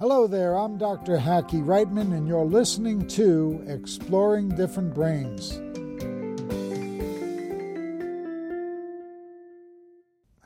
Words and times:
Hello 0.00 0.28
there, 0.28 0.56
I'm 0.56 0.78
Dr. 0.78 1.16
Hackie 1.16 1.60
Reitman, 1.60 2.16
and 2.16 2.28
you're 2.28 2.44
listening 2.44 3.08
to 3.08 3.64
Exploring 3.66 4.50
Different 4.50 4.94
Brains. 4.94 5.60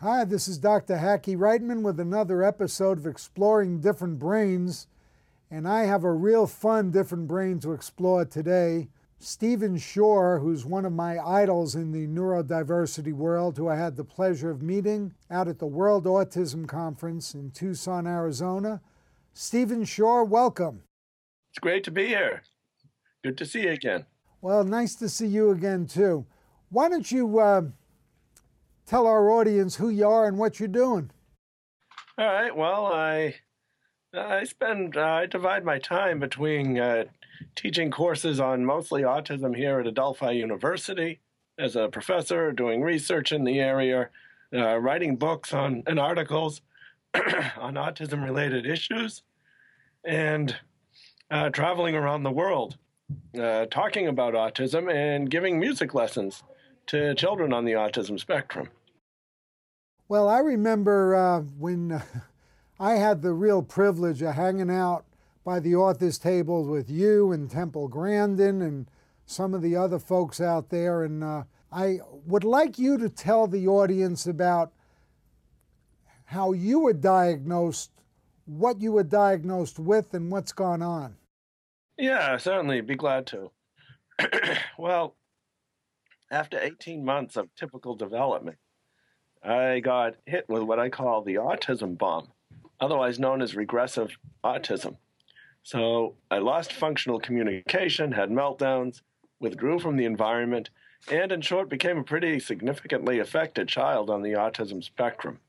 Hi, 0.00 0.24
this 0.24 0.48
is 0.48 0.56
Dr. 0.56 0.96
Hackie 0.96 1.36
Reitman 1.36 1.82
with 1.82 2.00
another 2.00 2.42
episode 2.42 2.96
of 2.96 3.06
Exploring 3.06 3.80
Different 3.80 4.18
Brains, 4.18 4.86
and 5.50 5.69
I 5.69 5.82
have 5.82 6.05
a 6.05 6.12
real 6.14 6.46
fun 6.46 6.91
different 6.91 7.29
brain 7.29 7.61
to 7.61 7.75
explore 7.75 8.25
today. 8.25 8.89
Stephen 9.19 9.77
Shore, 9.77 10.39
who's 10.39 10.64
one 10.64 10.87
of 10.87 10.95
my 10.95 11.19
idols 11.19 11.75
in 11.75 11.93
the 11.93 12.07
neurodiversity 12.07 13.12
world, 13.12 13.59
who 13.59 13.69
I 13.69 13.77
had 13.77 13.96
the 13.96 14.03
pleasure 14.03 14.50
of 14.50 14.62
meeting 14.62 15.12
out 15.30 15.46
at 15.46 15.59
the 15.59 15.66
World 15.66 16.07
Autism 16.07 16.66
Conference 16.66 17.34
in 17.34 17.50
Tucson, 17.50 18.07
Arizona. 18.07 18.80
Stephen 19.34 19.84
Shore, 19.84 20.24
welcome. 20.24 20.82
It's 21.50 21.59
great 21.59 21.84
to 21.84 21.90
be 21.90 22.06
here. 22.06 22.42
Good 23.24 23.38
to 23.38 23.46
see 23.46 23.62
you 23.62 23.70
again. 23.70 24.04
Well, 24.42 24.62
nice 24.64 24.95
to 24.96 25.09
see 25.09 25.27
you 25.27 25.50
again, 25.50 25.86
too. 25.86 26.27
Why 26.68 26.88
don't 26.88 27.10
you 27.10 27.38
uh, 27.38 27.62
tell 28.87 29.06
our 29.06 29.30
audience 29.30 29.76
who 29.76 29.88
you 29.88 30.06
are 30.06 30.26
and 30.26 30.38
what 30.38 30.59
you're 30.59 30.68
doing? 30.68 31.10
All 32.18 32.26
right. 32.26 32.54
Well, 32.54 32.87
I 32.87 33.37
I 34.14 34.45
spend 34.45 34.96
uh, 34.96 35.02
I 35.02 35.26
divide 35.26 35.64
my 35.64 35.78
time 35.78 36.18
between 36.18 36.78
uh, 36.78 37.04
teaching 37.56 37.90
courses 37.90 38.38
on 38.38 38.64
mostly 38.64 39.02
autism 39.02 39.56
here 39.56 39.80
at 39.80 39.87
Adelphi 39.87 40.32
University 40.32 41.20
as 41.59 41.76
a 41.76 41.88
professor, 41.88 42.52
doing 42.52 42.82
research 42.82 43.32
in 43.32 43.45
the 43.45 43.60
area, 43.60 44.10
uh, 44.54 44.76
writing 44.76 45.16
books 45.16 45.54
on 45.54 45.82
and 45.87 45.98
articles 45.98 46.60
on 47.57 47.75
autism 47.75 48.25
related 48.25 48.66
issues, 48.66 49.23
and 50.05 50.57
uh, 51.30 51.51
traveling 51.51 51.95
around 51.95 52.23
the 52.23 52.30
world 52.30 52.77
uh, 53.38 53.66
talking 53.66 54.09
about 54.09 54.35
autism 54.35 54.93
and 54.93 55.30
giving 55.30 55.59
music 55.59 55.95
lessons 55.95 56.43
to 56.87 57.15
children 57.15 57.52
on 57.52 57.65
the 57.65 57.73
autism 57.73 58.19
spectrum. 58.19 58.69
Well, 60.09 60.29
I 60.29 60.38
remember 60.38 61.15
uh, 61.15 61.41
when 61.59 62.02
I 62.80 62.93
had 62.93 63.23
the 63.23 63.32
real 63.32 63.63
privilege 63.63 64.22
of 64.22 64.34
hanging 64.34 64.71
out 64.71 65.04
by 65.44 65.60
the 65.60 65.75
authors' 65.75 66.19
tables 66.19 66.69
with 66.69 66.91
you 66.91 67.32
and 67.32 67.50
Temple 67.50 67.88
Grandin 67.88 68.62
and 68.62 68.87
some 69.26 69.54
of 69.54 69.62
the 69.62 69.76
other 69.76 69.99
folks 69.99 70.41
out 70.41 70.69
there. 70.69 71.03
And 71.03 71.25
uh, 71.25 71.44
I 71.72 72.00
would 72.26 72.44
like 72.44 72.78
you 72.78 72.99
to 72.99 73.09
tell 73.09 73.47
the 73.47 73.66
audience 73.66 74.26
about 74.26 74.72
how 76.33 76.53
you 76.53 76.81
were 76.81 76.94
diagnosed, 76.94 77.91
what 78.47 78.81
you 78.81 78.93
were 78.93 79.05
diagnosed 79.05 79.78
with, 79.78 80.15
and 80.15 80.31
what's 80.31 80.53
gone 80.53 80.83
on. 80.83 81.15
Yeah, 81.99 82.37
certainly. 82.38 82.81
Be 82.81 82.97
glad 82.97 83.27
to. 83.28 83.50
well, 84.78 85.15
after 86.31 86.59
18 86.59 87.05
months 87.05 87.37
of 87.37 87.55
typical 87.55 87.94
development, 87.94 88.56
I 89.44 89.81
got 89.81 90.15
hit 90.25 90.49
with 90.49 90.62
what 90.62 90.78
I 90.78 90.88
call 90.88 91.22
the 91.22 91.34
autism 91.34 91.99
bomb, 91.99 92.28
otherwise 92.81 93.19
known 93.19 93.43
as 93.43 93.55
regressive 93.55 94.16
autism. 94.43 94.97
So 95.62 96.15
I 96.31 96.38
lost 96.38 96.72
functional 96.72 97.21
communication, 97.21 98.12
had 98.12 98.31
meltdowns, 98.31 99.03
withdrew 99.38 99.78
from 99.81 99.97
the 99.97 100.06
environment, 100.06 100.71
and 101.10 101.31
in 101.31 101.41
short, 101.41 101.69
became 101.69 101.99
a 101.99 102.05
pretty 102.05 102.41
significantly 102.41 103.19
affected 103.19 103.69
child 103.69 104.09
on 104.09 104.22
the 104.22 104.33
autism 104.33 104.83
spectrum. 104.83 105.41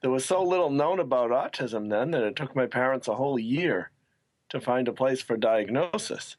There 0.00 0.10
was 0.10 0.24
so 0.24 0.42
little 0.42 0.70
known 0.70 1.00
about 1.00 1.30
autism 1.30 1.90
then 1.90 2.12
that 2.12 2.22
it 2.22 2.36
took 2.36 2.54
my 2.54 2.66
parents 2.66 3.08
a 3.08 3.16
whole 3.16 3.38
year 3.38 3.90
to 4.50 4.60
find 4.60 4.88
a 4.88 4.92
place 4.92 5.20
for 5.20 5.36
diagnosis. 5.36 6.36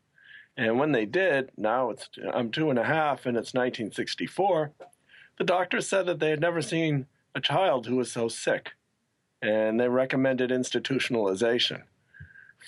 And 0.56 0.80
when 0.80 0.92
they 0.92 1.06
did, 1.06 1.52
now 1.58 1.90
it's 1.90 2.10
I'm 2.34 2.52
two 2.52 2.70
and 2.70 2.80
a 2.80 2.84
half 2.84 3.26
and 3.26 3.38
it's 3.38 3.54
1964, 3.54 4.72
the 5.38 5.44
doctors 5.44 5.88
said 5.88 6.06
that 6.06 6.20
they 6.20 6.30
had 6.30 6.42
never 6.42 6.62
seen 6.62 7.06
a 7.36 7.42
child 7.42 7.86
who 7.86 7.96
was 7.96 8.12
so 8.12 8.28
sick, 8.28 8.72
and 9.42 9.80
they 9.80 9.88
recommended 9.88 10.50
institutionalization. 10.50 11.84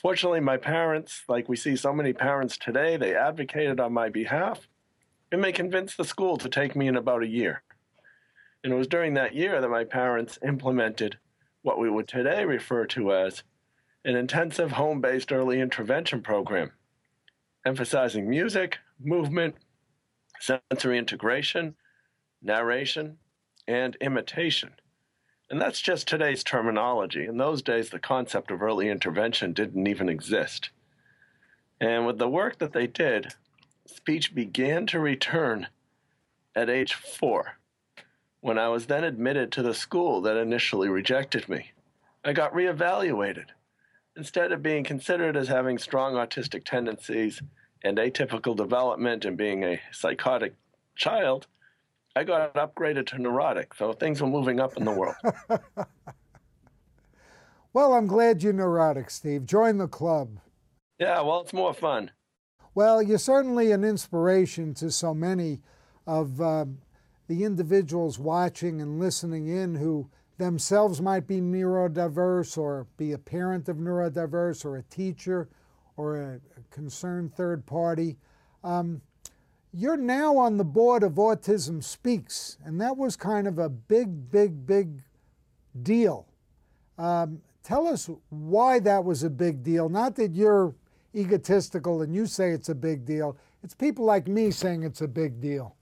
Fortunately, 0.02 0.40
my 0.40 0.56
parents, 0.56 1.24
like 1.28 1.50
we 1.50 1.58
see 1.58 1.76
so 1.76 1.92
many 1.92 2.14
parents 2.14 2.58
today, 2.58 2.96
they 2.96 3.16
advocated 3.16 3.80
on 3.80 3.92
my 3.92 4.08
behalf 4.10 4.68
and 5.32 5.44
they 5.44 5.52
convinced 5.52 5.98
the 5.98 6.06
school 6.06 6.38
to 6.38 6.50
take 6.50 6.76
me 6.76 6.88
in 6.88 6.96
about 6.96 7.24
a 7.24 7.28
year. 7.28 7.64
And 8.64 8.74
it 8.74 8.76
was 8.76 8.88
during 8.88 9.14
that 9.16 9.36
year 9.36 9.60
that 9.60 9.70
my 9.70 9.84
parents 9.84 10.38
implemented 10.46 11.18
what 11.64 11.80
we 11.80 11.90
would 11.90 12.08
today 12.08 12.46
refer 12.46 12.86
to 12.88 13.14
as 13.14 13.44
an 14.06 14.16
intensive 14.16 14.74
home 14.74 15.02
based 15.02 15.32
early 15.32 15.60
intervention 15.60 16.22
program, 16.22 16.72
emphasizing 17.66 18.30
music, 18.30 18.80
movement, 19.00 19.56
sensory 20.40 20.98
integration, 20.98 21.76
narration, 22.42 23.18
and 23.68 23.96
imitation. 24.02 24.72
And 25.50 25.62
that's 25.62 25.82
just 25.82 26.08
today's 26.08 26.44
terminology. 26.44 27.26
In 27.26 27.38
those 27.38 27.62
days, 27.62 27.90
the 27.90 28.00
concept 28.00 28.52
of 28.52 28.62
early 28.62 28.90
intervention 28.90 29.54
didn't 29.54 29.86
even 29.86 30.08
exist. 30.08 30.70
And 31.80 32.06
with 32.06 32.20
the 32.20 32.30
work 32.30 32.60
that 32.60 32.74
they 32.74 32.88
did, 32.88 33.34
speech 33.86 34.34
began 34.34 34.86
to 34.88 35.00
return 35.00 35.68
at 36.56 36.70
age 36.70 36.94
four, 36.94 37.58
when 38.42 38.58
I 38.58 38.68
was 38.70 38.88
then 38.88 39.04
admitted 39.04 39.52
to 39.52 39.62
the 39.62 39.74
school 39.74 40.22
that 40.22 40.36
initially 40.36 40.90
rejected 40.90 41.48
me. 41.48 41.72
I 42.26 42.34
got 42.34 42.54
reevaluated. 42.54 43.46
Instead 44.18 44.52
of 44.52 44.62
being 44.62 44.84
considered 44.84 45.38
as 45.38 45.48
having 45.48 45.78
strong 45.78 46.16
autistic 46.16 46.66
tendencies 46.66 47.42
and 47.84 47.98
atypical 47.98 48.56
development 48.56 49.26
and 49.26 49.38
being 49.38 49.64
a 49.64 49.80
psychotic 49.92 50.56
child, 50.96 51.48
I 52.16 52.24
got 52.24 52.54
upgraded 52.56 53.08
to 53.08 53.20
neurotic, 53.20 53.74
so 53.74 53.94
things 53.94 54.22
were 54.22 54.28
moving 54.28 54.60
up 54.60 54.76
in 54.76 54.84
the 54.84 54.92
world. 54.92 55.16
well, 57.74 57.94
I'm 57.94 58.08
glad 58.08 58.44
you're 58.44 58.54
neurotic, 58.54 59.10
Steve. 59.10 59.46
Join 59.46 59.78
the 59.78 59.88
club. 59.88 60.40
Yeah, 61.00 61.22
well, 61.22 61.42
it's 61.42 61.54
more 61.54 61.74
fun. 61.74 62.12
Well, 62.76 63.02
you're 63.02 63.18
certainly 63.18 63.72
an 63.72 63.84
inspiration 63.84 64.74
to 64.76 64.92
so 64.92 65.14
many 65.14 65.62
of 66.06 66.42
uh, 66.42 66.66
the 67.32 67.46
individuals 67.46 68.20
watching 68.20 68.82
and 68.82 69.00
listening 69.00 69.48
in 69.48 69.74
who 69.74 70.10
themselves 70.38 71.02
might 71.02 71.26
be 71.28 71.40
neurodiverse 71.40 72.58
or 72.58 72.86
be 72.98 73.14
a 73.14 73.18
parent 73.18 73.70
of 73.70 73.78
neurodiverse 73.78 74.66
or 74.66 74.76
a 74.76 74.84
teacher 74.84 75.48
or 75.96 76.18
a 76.18 76.40
concerned 76.72 77.34
third 77.34 77.66
party. 77.66 78.18
Um, 78.66 79.02
you're 79.72 79.96
now 79.96 80.36
on 80.36 80.58
the 80.58 80.66
board 80.66 81.04
of 81.04 81.14
Autism 81.14 81.82
Speaks, 81.82 82.58
and 82.66 82.82
that 82.82 82.98
was 82.98 83.16
kind 83.16 83.48
of 83.48 83.60
a 83.60 83.70
big, 83.70 84.30
big, 84.30 84.68
big 84.68 85.02
deal. 85.82 86.28
Um, 86.98 87.42
tell 87.64 87.88
us 87.88 88.10
why 88.28 88.80
that 88.80 89.06
was 89.06 89.24
a 89.24 89.30
big 89.30 89.64
deal. 89.64 89.88
Not 89.88 90.18
that 90.18 90.36
you're 90.36 90.76
egotistical 91.16 92.02
and 92.02 92.14
you 92.14 92.26
say 92.26 92.52
it's 92.52 92.68
a 92.68 92.76
big 92.76 93.06
deal, 93.06 93.38
it's 93.64 93.74
people 93.74 94.04
like 94.04 94.28
me 94.28 94.52
saying 94.52 94.84
it's 94.84 95.00
a 95.00 95.08
big 95.08 95.40
deal. 95.40 95.78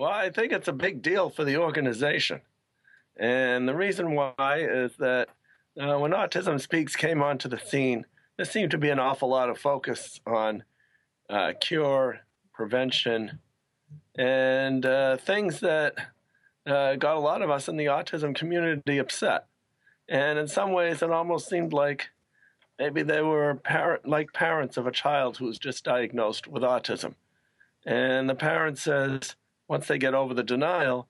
Well, 0.00 0.08
I 0.08 0.30
think 0.30 0.50
it's 0.50 0.66
a 0.66 0.72
big 0.72 1.02
deal 1.02 1.28
for 1.28 1.44
the 1.44 1.58
organization. 1.58 2.40
And 3.18 3.68
the 3.68 3.76
reason 3.76 4.14
why 4.14 4.64
is 4.66 4.96
that 4.96 5.28
uh, 5.78 5.98
when 5.98 6.12
Autism 6.12 6.58
Speaks 6.58 6.96
came 6.96 7.20
onto 7.22 7.50
the 7.50 7.58
scene, 7.58 8.06
there 8.38 8.46
seemed 8.46 8.70
to 8.70 8.78
be 8.78 8.88
an 8.88 8.98
awful 8.98 9.28
lot 9.28 9.50
of 9.50 9.58
focus 9.58 10.18
on 10.26 10.64
uh, 11.28 11.52
cure 11.60 12.20
prevention, 12.54 13.40
and 14.16 14.86
uh, 14.86 15.18
things 15.18 15.60
that 15.60 15.96
uh, 16.66 16.94
got 16.94 17.18
a 17.18 17.20
lot 17.20 17.42
of 17.42 17.50
us 17.50 17.68
in 17.68 17.76
the 17.76 17.84
autism 17.84 18.34
community 18.34 18.96
upset. 18.96 19.48
And 20.08 20.38
in 20.38 20.48
some 20.48 20.72
ways, 20.72 21.02
it 21.02 21.10
almost 21.10 21.46
seemed 21.46 21.74
like 21.74 22.08
maybe 22.78 23.02
they 23.02 23.20
were 23.20 23.56
parent, 23.56 24.08
like 24.08 24.32
parents 24.32 24.78
of 24.78 24.86
a 24.86 24.92
child 24.92 25.36
who 25.36 25.44
was 25.44 25.58
just 25.58 25.84
diagnosed 25.84 26.48
with 26.48 26.62
autism. 26.62 27.16
And 27.84 28.30
the 28.30 28.34
parent 28.34 28.78
says, 28.78 29.36
once 29.70 29.86
they 29.86 29.98
get 29.98 30.14
over 30.14 30.34
the 30.34 30.42
denial, 30.42 31.06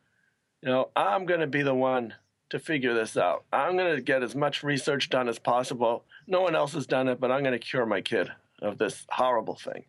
you 0.60 0.68
know, 0.68 0.90
I'm 0.94 1.24
going 1.24 1.40
to 1.40 1.46
be 1.46 1.62
the 1.62 1.74
one 1.74 2.12
to 2.50 2.58
figure 2.58 2.92
this 2.92 3.16
out. 3.16 3.44
I'm 3.50 3.74
going 3.74 3.96
to 3.96 4.02
get 4.02 4.22
as 4.22 4.36
much 4.36 4.62
research 4.62 5.08
done 5.08 5.30
as 5.30 5.38
possible. 5.38 6.04
No 6.26 6.42
one 6.42 6.54
else 6.54 6.74
has 6.74 6.86
done 6.86 7.08
it, 7.08 7.18
but 7.18 7.30
I'm 7.30 7.42
going 7.42 7.58
to 7.58 7.58
cure 7.58 7.86
my 7.86 8.02
kid 8.02 8.30
of 8.60 8.76
this 8.76 9.06
horrible 9.08 9.54
thing. 9.54 9.86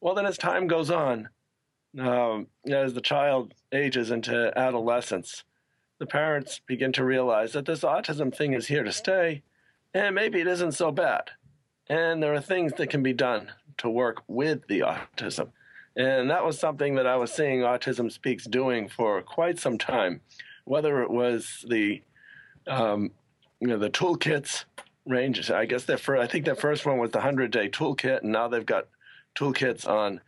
Well, 0.00 0.14
then 0.14 0.24
as 0.24 0.38
time 0.38 0.68
goes 0.68 0.90
on, 0.90 1.28
um, 2.00 2.46
as 2.66 2.94
the 2.94 3.02
child 3.02 3.52
ages 3.72 4.10
into 4.10 4.58
adolescence, 4.58 5.44
the 5.98 6.06
parents 6.06 6.62
begin 6.66 6.92
to 6.92 7.04
realize 7.04 7.52
that 7.52 7.66
this 7.66 7.80
autism 7.80 8.34
thing 8.34 8.54
is 8.54 8.68
here 8.68 8.84
to 8.84 8.92
stay, 8.92 9.42
and 9.92 10.14
maybe 10.14 10.40
it 10.40 10.46
isn't 10.46 10.72
so 10.72 10.92
bad. 10.92 11.24
And 11.88 12.22
there 12.22 12.32
are 12.32 12.40
things 12.40 12.72
that 12.78 12.88
can 12.88 13.02
be 13.02 13.12
done 13.12 13.52
to 13.76 13.90
work 13.90 14.22
with 14.26 14.66
the 14.66 14.80
autism. 14.80 15.50
And 15.96 16.30
that 16.30 16.44
was 16.44 16.58
something 16.58 16.94
that 16.94 17.06
I 17.06 17.16
was 17.16 17.32
seeing 17.32 17.60
Autism 17.60 18.10
Speaks 18.10 18.44
doing 18.46 18.88
for 18.88 19.20
quite 19.22 19.58
some 19.58 19.76
time, 19.76 20.20
whether 20.64 21.02
it 21.02 21.10
was 21.10 21.64
the 21.68 22.02
um, 22.66 23.10
you 23.60 23.68
know 23.68 23.78
the 23.78 23.90
toolkits 23.90 24.64
ranges. 25.04 25.50
I 25.50 25.66
guess 25.66 25.84
that 25.84 26.00
first, 26.00 26.22
I 26.22 26.26
think 26.26 26.46
that 26.46 26.60
first 26.60 26.86
one 26.86 26.98
was 26.98 27.10
the 27.10 27.18
100 27.18 27.50
day 27.50 27.68
toolkit, 27.68 28.22
and 28.22 28.32
now 28.32 28.48
they've 28.48 28.64
got 28.64 28.88
toolkits 29.34 29.86
on 29.86 30.20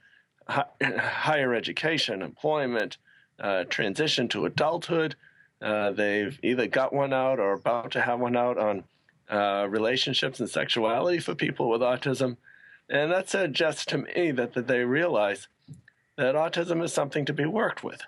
hi- 0.49 0.67
higher 0.99 1.55
education, 1.55 2.23
employment, 2.23 2.99
uh, 3.41 3.65
transition 3.65 4.29
to 4.29 4.47
adulthood. 4.47 5.17
Uh, 5.63 5.93
they've 5.93 6.39
either 6.43 6.67
got 6.67 6.93
one 6.93 7.13
out 7.13 7.39
or 7.39 7.53
about 7.53 7.91
to 7.93 8.01
have 8.01 8.21
one 8.21 8.37
out 8.37 8.59
on 8.59 8.85
uh, 9.31 9.67
relationships 9.69 10.41
and 10.41 10.51
sexuality 10.51 11.19
for 11.19 11.35
people 11.35 11.71
with 11.71 11.81
autism. 11.81 12.37
And 12.91 13.11
that 13.11 13.31
suggests 13.31 13.87
to 13.87 13.99
me 13.99 14.31
that, 14.33 14.53
that 14.53 14.67
they 14.67 14.85
realize 14.85 15.49
that 16.17 16.35
autism 16.35 16.83
is 16.83 16.93
something 16.93 17.25
to 17.25 17.33
be 17.33 17.47
worked 17.47 17.83
with. 17.83 18.01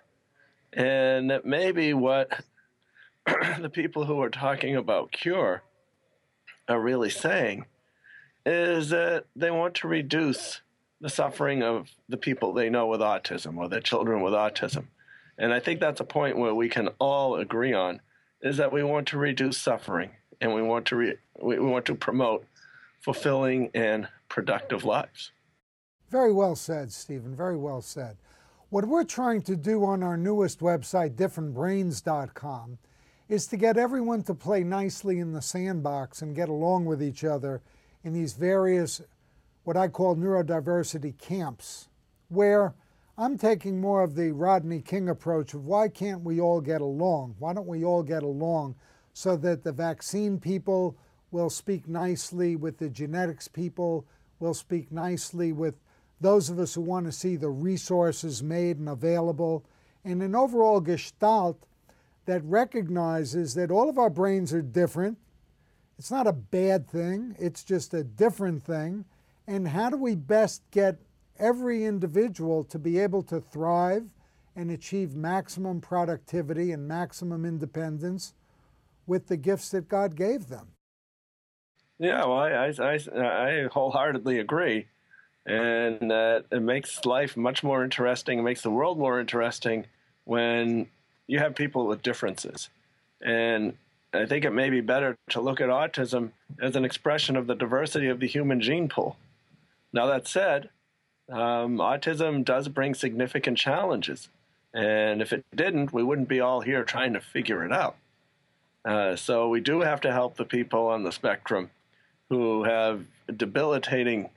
And 0.72 1.30
that 1.30 1.44
maybe 1.44 1.94
what 1.94 2.40
the 3.60 3.70
people 3.70 4.04
who 4.04 4.20
are 4.20 4.30
talking 4.30 4.76
about 4.76 5.12
cure 5.12 5.62
are 6.68 6.80
really 6.80 7.10
saying 7.10 7.66
is 8.44 8.90
that 8.90 9.24
they 9.34 9.50
want 9.50 9.74
to 9.76 9.88
reduce 9.88 10.60
the 11.00 11.08
suffering 11.08 11.62
of 11.62 11.90
the 12.08 12.16
people 12.16 12.52
they 12.52 12.70
know 12.70 12.86
with 12.86 13.00
autism 13.00 13.56
or 13.58 13.68
their 13.68 13.80
children 13.80 14.22
with 14.22 14.32
autism. 14.32 14.84
And 15.38 15.52
I 15.52 15.60
think 15.60 15.80
that's 15.80 16.00
a 16.00 16.04
point 16.04 16.38
where 16.38 16.54
we 16.54 16.68
can 16.68 16.88
all 16.98 17.36
agree 17.36 17.72
on 17.72 18.00
is 18.40 18.56
that 18.56 18.72
we 18.72 18.82
want 18.82 19.08
to 19.08 19.18
reduce 19.18 19.58
suffering 19.58 20.10
and 20.40 20.54
we 20.54 20.62
want 20.62 20.86
to 20.86 20.96
re- 20.96 21.18
we 21.42 21.58
want 21.58 21.84
to 21.86 21.94
promote 21.94 22.46
fulfilling 23.00 23.70
and 23.74 24.08
productive 24.28 24.84
lives. 24.84 25.32
Very 26.10 26.32
well 26.32 26.54
said, 26.54 26.92
Stephen. 26.92 27.34
Very 27.34 27.56
well 27.56 27.82
said. 27.82 28.16
What 28.68 28.86
we're 28.86 29.04
trying 29.04 29.42
to 29.42 29.56
do 29.56 29.84
on 29.84 30.02
our 30.02 30.16
newest 30.16 30.60
website, 30.60 31.14
differentbrains.com, 31.14 32.78
is 33.28 33.46
to 33.48 33.56
get 33.56 33.76
everyone 33.76 34.22
to 34.24 34.34
play 34.34 34.62
nicely 34.62 35.18
in 35.18 35.32
the 35.32 35.42
sandbox 35.42 36.22
and 36.22 36.34
get 36.34 36.48
along 36.48 36.84
with 36.84 37.02
each 37.02 37.24
other 37.24 37.60
in 38.04 38.12
these 38.12 38.34
various, 38.34 39.02
what 39.64 39.76
I 39.76 39.88
call 39.88 40.14
neurodiversity 40.14 41.18
camps, 41.18 41.88
where 42.28 42.74
I'm 43.18 43.38
taking 43.38 43.80
more 43.80 44.02
of 44.02 44.14
the 44.14 44.32
Rodney 44.32 44.80
King 44.80 45.08
approach 45.08 45.54
of 45.54 45.64
why 45.64 45.88
can't 45.88 46.22
we 46.22 46.40
all 46.40 46.60
get 46.60 46.80
along? 46.80 47.34
Why 47.38 47.52
don't 47.52 47.66
we 47.66 47.84
all 47.84 48.02
get 48.02 48.22
along 48.22 48.76
so 49.12 49.36
that 49.38 49.64
the 49.64 49.72
vaccine 49.72 50.38
people 50.38 50.96
will 51.30 51.50
speak 51.50 51.88
nicely 51.88 52.54
with 52.54 52.78
the 52.78 52.90
genetics 52.90 53.48
people, 53.48 54.06
will 54.38 54.54
speak 54.54 54.92
nicely 54.92 55.52
with 55.52 55.74
those 56.20 56.50
of 56.50 56.58
us 56.58 56.74
who 56.74 56.80
want 56.80 57.06
to 57.06 57.12
see 57.12 57.36
the 57.36 57.50
resources 57.50 58.42
made 58.42 58.78
and 58.78 58.88
available, 58.88 59.64
and 60.04 60.22
an 60.22 60.34
overall 60.34 60.80
gestalt 60.80 61.66
that 62.26 62.42
recognizes 62.44 63.54
that 63.54 63.70
all 63.70 63.88
of 63.88 63.98
our 63.98 64.10
brains 64.10 64.52
are 64.52 64.62
different. 64.62 65.18
It's 65.98 66.10
not 66.10 66.26
a 66.26 66.32
bad 66.32 66.88
thing, 66.88 67.34
it's 67.38 67.64
just 67.64 67.94
a 67.94 68.04
different 68.04 68.62
thing. 68.62 69.04
And 69.46 69.68
how 69.68 69.90
do 69.90 69.96
we 69.96 70.14
best 70.14 70.62
get 70.70 70.98
every 71.38 71.84
individual 71.84 72.64
to 72.64 72.78
be 72.78 72.98
able 72.98 73.22
to 73.24 73.40
thrive 73.40 74.08
and 74.56 74.70
achieve 74.70 75.14
maximum 75.14 75.80
productivity 75.80 76.72
and 76.72 76.88
maximum 76.88 77.44
independence 77.44 78.34
with 79.06 79.28
the 79.28 79.36
gifts 79.36 79.70
that 79.70 79.88
God 79.88 80.16
gave 80.16 80.48
them? 80.48 80.68
Yeah, 81.98 82.24
well, 82.26 82.38
I, 82.38 82.50
I, 82.50 82.72
I, 82.82 83.64
I 83.64 83.68
wholeheartedly 83.72 84.38
agree. 84.38 84.88
And 85.46 86.10
uh, 86.10 86.40
it 86.50 86.60
makes 86.60 87.04
life 87.04 87.36
much 87.36 87.62
more 87.62 87.84
interesting, 87.84 88.40
it 88.40 88.42
makes 88.42 88.62
the 88.62 88.70
world 88.70 88.98
more 88.98 89.20
interesting 89.20 89.86
when 90.24 90.88
you 91.28 91.38
have 91.38 91.54
people 91.54 91.86
with 91.86 92.02
differences. 92.02 92.68
And 93.22 93.74
I 94.12 94.26
think 94.26 94.44
it 94.44 94.50
may 94.50 94.70
be 94.70 94.80
better 94.80 95.16
to 95.30 95.40
look 95.40 95.60
at 95.60 95.68
autism 95.68 96.30
as 96.60 96.74
an 96.74 96.84
expression 96.84 97.36
of 97.36 97.46
the 97.46 97.54
diversity 97.54 98.08
of 98.08 98.18
the 98.18 98.26
human 98.26 98.60
gene 98.60 98.88
pool. 98.88 99.16
Now, 99.92 100.06
that 100.06 100.26
said, 100.26 100.70
um, 101.30 101.78
autism 101.78 102.44
does 102.44 102.68
bring 102.68 102.94
significant 102.94 103.58
challenges. 103.58 104.28
And 104.74 105.22
if 105.22 105.32
it 105.32 105.44
didn't, 105.54 105.92
we 105.92 106.02
wouldn't 106.02 106.28
be 106.28 106.40
all 106.40 106.60
here 106.60 106.84
trying 106.84 107.12
to 107.14 107.20
figure 107.20 107.64
it 107.64 107.72
out. 107.72 107.96
Uh, 108.84 109.16
so 109.16 109.48
we 109.48 109.60
do 109.60 109.80
have 109.80 110.00
to 110.02 110.12
help 110.12 110.36
the 110.36 110.44
people 110.44 110.86
on 110.88 111.02
the 111.02 111.12
spectrum 111.12 111.70
who 112.28 112.64
have 112.64 113.04
debilitating 113.36 114.30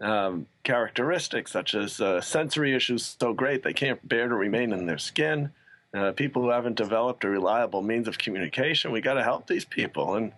um, 0.00 0.46
characteristics, 0.62 1.52
such 1.52 1.74
as 1.74 2.00
uh, 2.00 2.20
sensory 2.20 2.74
issues 2.74 3.16
so 3.20 3.32
great 3.32 3.62
they 3.62 3.72
can't 3.72 4.06
bear 4.08 4.28
to 4.28 4.34
remain 4.34 4.72
in 4.72 4.86
their 4.86 4.98
skin, 4.98 5.52
uh, 5.94 6.12
people 6.12 6.42
who 6.42 6.50
haven't 6.50 6.76
developed 6.76 7.24
a 7.24 7.28
reliable 7.28 7.82
means 7.82 8.08
of 8.08 8.18
communication. 8.18 8.90
We 8.90 9.00
got 9.00 9.14
to 9.14 9.22
help 9.22 9.46
these 9.46 9.64
people 9.64 10.16
and 10.16 10.32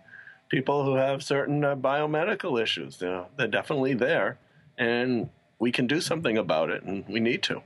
people 0.49 0.85
who 0.85 0.95
have 0.95 1.23
certain 1.23 1.63
uh, 1.63 1.75
biomedical 1.75 2.61
issues. 2.61 3.01
You 3.01 3.07
know, 3.07 3.27
they're 3.37 3.47
definitely 3.47 3.95
there, 3.95 4.37
and 4.77 5.29
we 5.59 5.71
can 5.71 5.87
do 5.87 5.99
something 5.99 6.37
about 6.37 6.69
it, 6.69 6.83
and 6.83 7.03
we 7.07 7.19
need 7.19 7.41
to. 7.43 7.63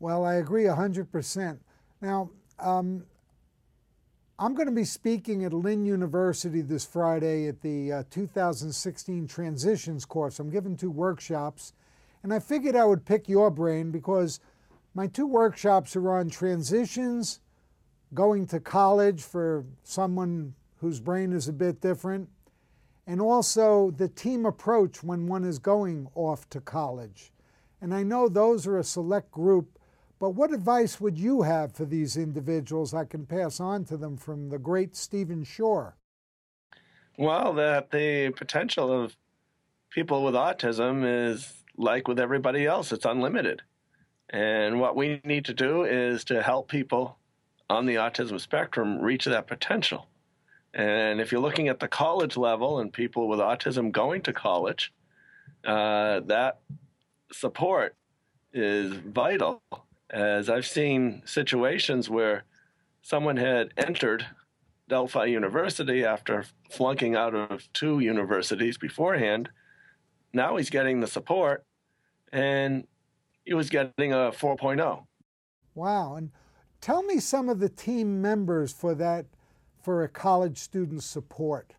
Well, 0.00 0.24
I 0.24 0.34
agree 0.36 0.64
100%. 0.64 1.58
Now, 2.00 2.30
um, 2.58 3.04
I'm 4.42 4.54
going 4.54 4.68
to 4.68 4.74
be 4.74 4.84
speaking 4.84 5.44
at 5.44 5.52
Lynn 5.52 5.84
University 5.84 6.62
this 6.62 6.82
Friday 6.82 7.46
at 7.46 7.60
the 7.60 7.92
uh, 7.92 8.02
2016 8.08 9.26
Transitions 9.26 10.06
course. 10.06 10.38
I'm 10.38 10.48
giving 10.48 10.78
two 10.78 10.90
workshops, 10.90 11.74
and 12.22 12.32
I 12.32 12.38
figured 12.38 12.74
I 12.74 12.86
would 12.86 13.04
pick 13.04 13.28
your 13.28 13.50
brain 13.50 13.90
because 13.90 14.40
my 14.94 15.08
two 15.08 15.26
workshops 15.26 15.94
are 15.94 16.10
on 16.12 16.30
transitions, 16.30 17.40
going 18.14 18.46
to 18.46 18.60
college 18.60 19.22
for 19.22 19.66
someone 19.82 20.54
whose 20.78 21.00
brain 21.00 21.34
is 21.34 21.46
a 21.46 21.52
bit 21.52 21.82
different, 21.82 22.30
and 23.06 23.20
also 23.20 23.90
the 23.90 24.08
team 24.08 24.46
approach 24.46 25.02
when 25.02 25.26
one 25.26 25.44
is 25.44 25.58
going 25.58 26.08
off 26.14 26.48
to 26.48 26.62
college. 26.62 27.30
And 27.82 27.92
I 27.92 28.04
know 28.04 28.26
those 28.26 28.66
are 28.66 28.78
a 28.78 28.84
select 28.84 29.30
group, 29.30 29.78
but 30.20 30.30
what 30.30 30.52
advice 30.52 31.00
would 31.00 31.18
you 31.18 31.42
have 31.42 31.72
for 31.72 31.86
these 31.86 32.16
individuals 32.16 32.94
I 32.94 33.06
can 33.06 33.26
pass 33.26 33.58
on 33.58 33.84
to 33.86 33.96
them 33.96 34.16
from 34.16 34.50
the 34.50 34.58
great 34.58 34.94
Stephen 34.94 35.42
Shore? 35.42 35.96
Well, 37.18 37.54
that 37.54 37.90
the 37.90 38.30
potential 38.36 38.92
of 38.92 39.16
people 39.90 40.22
with 40.22 40.34
autism 40.34 41.04
is 41.04 41.52
like 41.76 42.06
with 42.06 42.20
everybody 42.20 42.66
else, 42.66 42.92
it's 42.92 43.04
unlimited. 43.04 43.62
And 44.28 44.78
what 44.78 44.94
we 44.94 45.20
need 45.24 45.46
to 45.46 45.54
do 45.54 45.84
is 45.84 46.22
to 46.24 46.42
help 46.42 46.68
people 46.68 47.16
on 47.68 47.86
the 47.86 47.96
autism 47.96 48.40
spectrum 48.40 49.00
reach 49.00 49.24
that 49.24 49.46
potential. 49.46 50.06
And 50.74 51.20
if 51.20 51.32
you're 51.32 51.40
looking 51.40 51.68
at 51.68 51.80
the 51.80 51.88
college 51.88 52.36
level 52.36 52.78
and 52.78 52.92
people 52.92 53.28
with 53.28 53.40
autism 53.40 53.90
going 53.90 54.22
to 54.22 54.32
college, 54.32 54.92
uh, 55.64 56.20
that 56.26 56.60
support 57.32 57.96
is 58.52 58.92
vital. 58.92 59.62
As 60.10 60.50
I've 60.50 60.66
seen 60.66 61.22
situations 61.24 62.10
where 62.10 62.44
someone 63.02 63.36
had 63.36 63.72
entered 63.76 64.26
Adelphi 64.90 65.30
University 65.30 66.04
after 66.04 66.44
flunking 66.68 67.14
out 67.14 67.34
of 67.34 67.72
two 67.72 68.00
universities 68.00 68.76
beforehand. 68.76 69.48
Now 70.32 70.56
he's 70.56 70.70
getting 70.70 70.98
the 70.98 71.06
support 71.06 71.64
and 72.32 72.86
he 73.44 73.54
was 73.54 73.70
getting 73.70 74.12
a 74.12 74.32
4.0. 74.32 75.04
Wow. 75.74 76.16
And 76.16 76.30
tell 76.80 77.04
me 77.04 77.20
some 77.20 77.48
of 77.48 77.60
the 77.60 77.68
team 77.68 78.20
members 78.20 78.72
for 78.72 78.94
that, 78.96 79.26
for 79.80 80.02
a 80.02 80.08
college 80.08 80.58
student 80.58 81.04
support. 81.04 81.74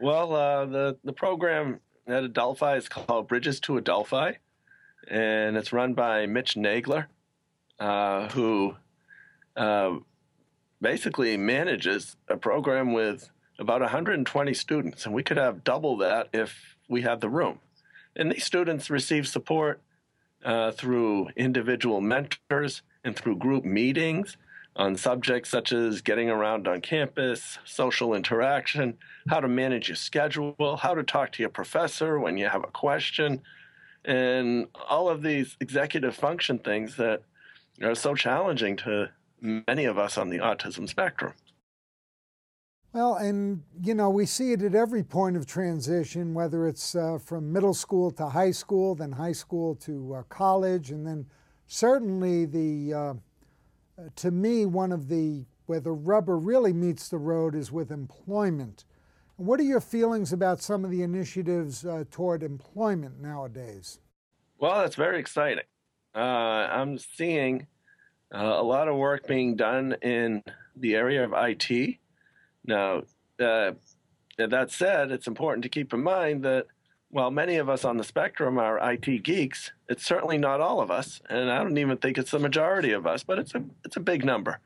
Well, 0.00 0.34
uh, 0.34 0.64
the, 0.64 0.98
the 1.04 1.12
program 1.12 1.80
at 2.06 2.24
Adelphi 2.24 2.76
is 2.76 2.88
called 2.88 3.28
Bridges 3.28 3.60
to 3.60 3.76
Adelphi, 3.76 4.38
and 5.08 5.56
it's 5.56 5.72
run 5.72 5.92
by 5.92 6.24
Mitch 6.26 6.54
Nagler, 6.54 7.06
uh, 7.80 8.28
who 8.30 8.74
uh, 9.56 9.96
basically 10.80 11.36
manages 11.36 12.16
a 12.28 12.36
program 12.36 12.92
with 12.92 13.30
about 13.58 13.80
120 13.80 14.54
students, 14.54 15.04
and 15.04 15.14
we 15.14 15.22
could 15.22 15.36
have 15.36 15.64
double 15.64 15.96
that 15.98 16.28
if 16.32 16.76
we 16.88 17.02
had 17.02 17.20
the 17.20 17.28
room. 17.28 17.58
And 18.16 18.32
these 18.32 18.44
students 18.44 18.90
receive 18.90 19.26
support 19.26 19.80
uh, 20.44 20.70
through 20.72 21.28
individual 21.36 22.00
mentors 22.00 22.82
and 23.04 23.16
through 23.16 23.36
group 23.36 23.64
meetings 23.64 24.36
on 24.76 24.96
subjects 24.96 25.50
such 25.50 25.72
as 25.72 26.00
getting 26.00 26.30
around 26.30 26.68
on 26.68 26.80
campus, 26.80 27.58
social 27.64 28.14
interaction, 28.14 28.96
how 29.28 29.40
to 29.40 29.48
manage 29.48 29.88
your 29.88 29.96
schedule, 29.96 30.78
how 30.80 30.94
to 30.94 31.02
talk 31.02 31.32
to 31.32 31.42
your 31.42 31.50
professor 31.50 32.20
when 32.20 32.36
you 32.36 32.46
have 32.46 32.62
a 32.62 32.68
question, 32.68 33.42
and 34.04 34.68
all 34.88 35.08
of 35.08 35.22
these 35.22 35.56
executive 35.60 36.14
function 36.14 36.58
things 36.60 36.96
that 36.96 37.22
are 37.82 37.94
so 37.94 38.14
challenging 38.14 38.76
to 38.76 39.10
many 39.40 39.84
of 39.84 39.98
us 39.98 40.18
on 40.18 40.28
the 40.28 40.38
autism 40.38 40.88
spectrum. 40.88 41.32
Well, 42.92 43.16
and 43.16 43.62
you 43.82 43.94
know, 43.94 44.10
we 44.10 44.26
see 44.26 44.52
it 44.52 44.62
at 44.62 44.74
every 44.74 45.02
point 45.02 45.36
of 45.36 45.46
transition, 45.46 46.34
whether 46.34 46.66
it's 46.66 46.94
uh, 46.94 47.18
from 47.18 47.52
middle 47.52 47.74
school 47.74 48.10
to 48.12 48.28
high 48.28 48.50
school, 48.50 48.94
then 48.94 49.12
high 49.12 49.32
school 49.32 49.74
to 49.76 50.14
uh, 50.14 50.22
college, 50.24 50.90
and 50.90 51.06
then 51.06 51.26
certainly 51.66 52.46
the, 52.46 52.94
uh, 52.94 53.14
to 54.16 54.30
me, 54.30 54.64
one 54.64 54.90
of 54.90 55.08
the, 55.08 55.44
where 55.66 55.80
the 55.80 55.92
rubber 55.92 56.38
really 56.38 56.72
meets 56.72 57.08
the 57.08 57.18
road 57.18 57.54
is 57.54 57.70
with 57.70 57.90
employment. 57.90 58.84
What 59.36 59.60
are 59.60 59.64
your 59.64 59.80
feelings 59.80 60.32
about 60.32 60.62
some 60.62 60.84
of 60.84 60.90
the 60.90 61.02
initiatives 61.02 61.84
uh, 61.84 62.04
toward 62.10 62.42
employment 62.42 63.20
nowadays? 63.20 64.00
Well, 64.58 64.80
that's 64.80 64.96
very 64.96 65.20
exciting. 65.20 65.64
Uh, 66.14 66.18
I'm 66.18 66.98
seeing 66.98 67.66
uh, 68.34 68.38
a 68.38 68.62
lot 68.62 68.88
of 68.88 68.96
work 68.96 69.26
being 69.26 69.56
done 69.56 69.96
in 70.02 70.42
the 70.76 70.94
area 70.94 71.24
of 71.24 71.32
IT. 71.34 71.96
Now, 72.64 73.02
uh, 73.40 73.72
that 74.36 74.70
said, 74.70 75.10
it's 75.10 75.26
important 75.26 75.62
to 75.64 75.68
keep 75.68 75.92
in 75.92 76.02
mind 76.02 76.44
that 76.44 76.66
while 77.10 77.30
many 77.30 77.56
of 77.56 77.68
us 77.68 77.84
on 77.84 77.96
the 77.96 78.04
spectrum 78.04 78.58
are 78.58 78.92
IT 78.92 79.22
geeks, 79.22 79.72
it's 79.88 80.04
certainly 80.04 80.38
not 80.38 80.60
all 80.60 80.80
of 80.80 80.90
us, 80.90 81.20
and 81.30 81.50
I 81.50 81.62
don't 81.62 81.78
even 81.78 81.96
think 81.96 82.18
it's 82.18 82.30
the 82.30 82.38
majority 82.38 82.92
of 82.92 83.06
us, 83.06 83.22
but 83.22 83.38
it's 83.38 83.54
a 83.54 83.64
it's 83.84 83.96
a 83.96 84.00
big 84.00 84.24
number. 84.24 84.60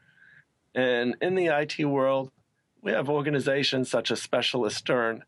And 0.75 1.15
in 1.21 1.35
the 1.35 1.47
IT 1.47 1.85
world, 1.85 2.33
we 2.83 2.93
have 2.93 3.09
organizations 3.09 3.91
such 3.91 4.11
as 4.11 4.21
Specialisterne 4.21 5.23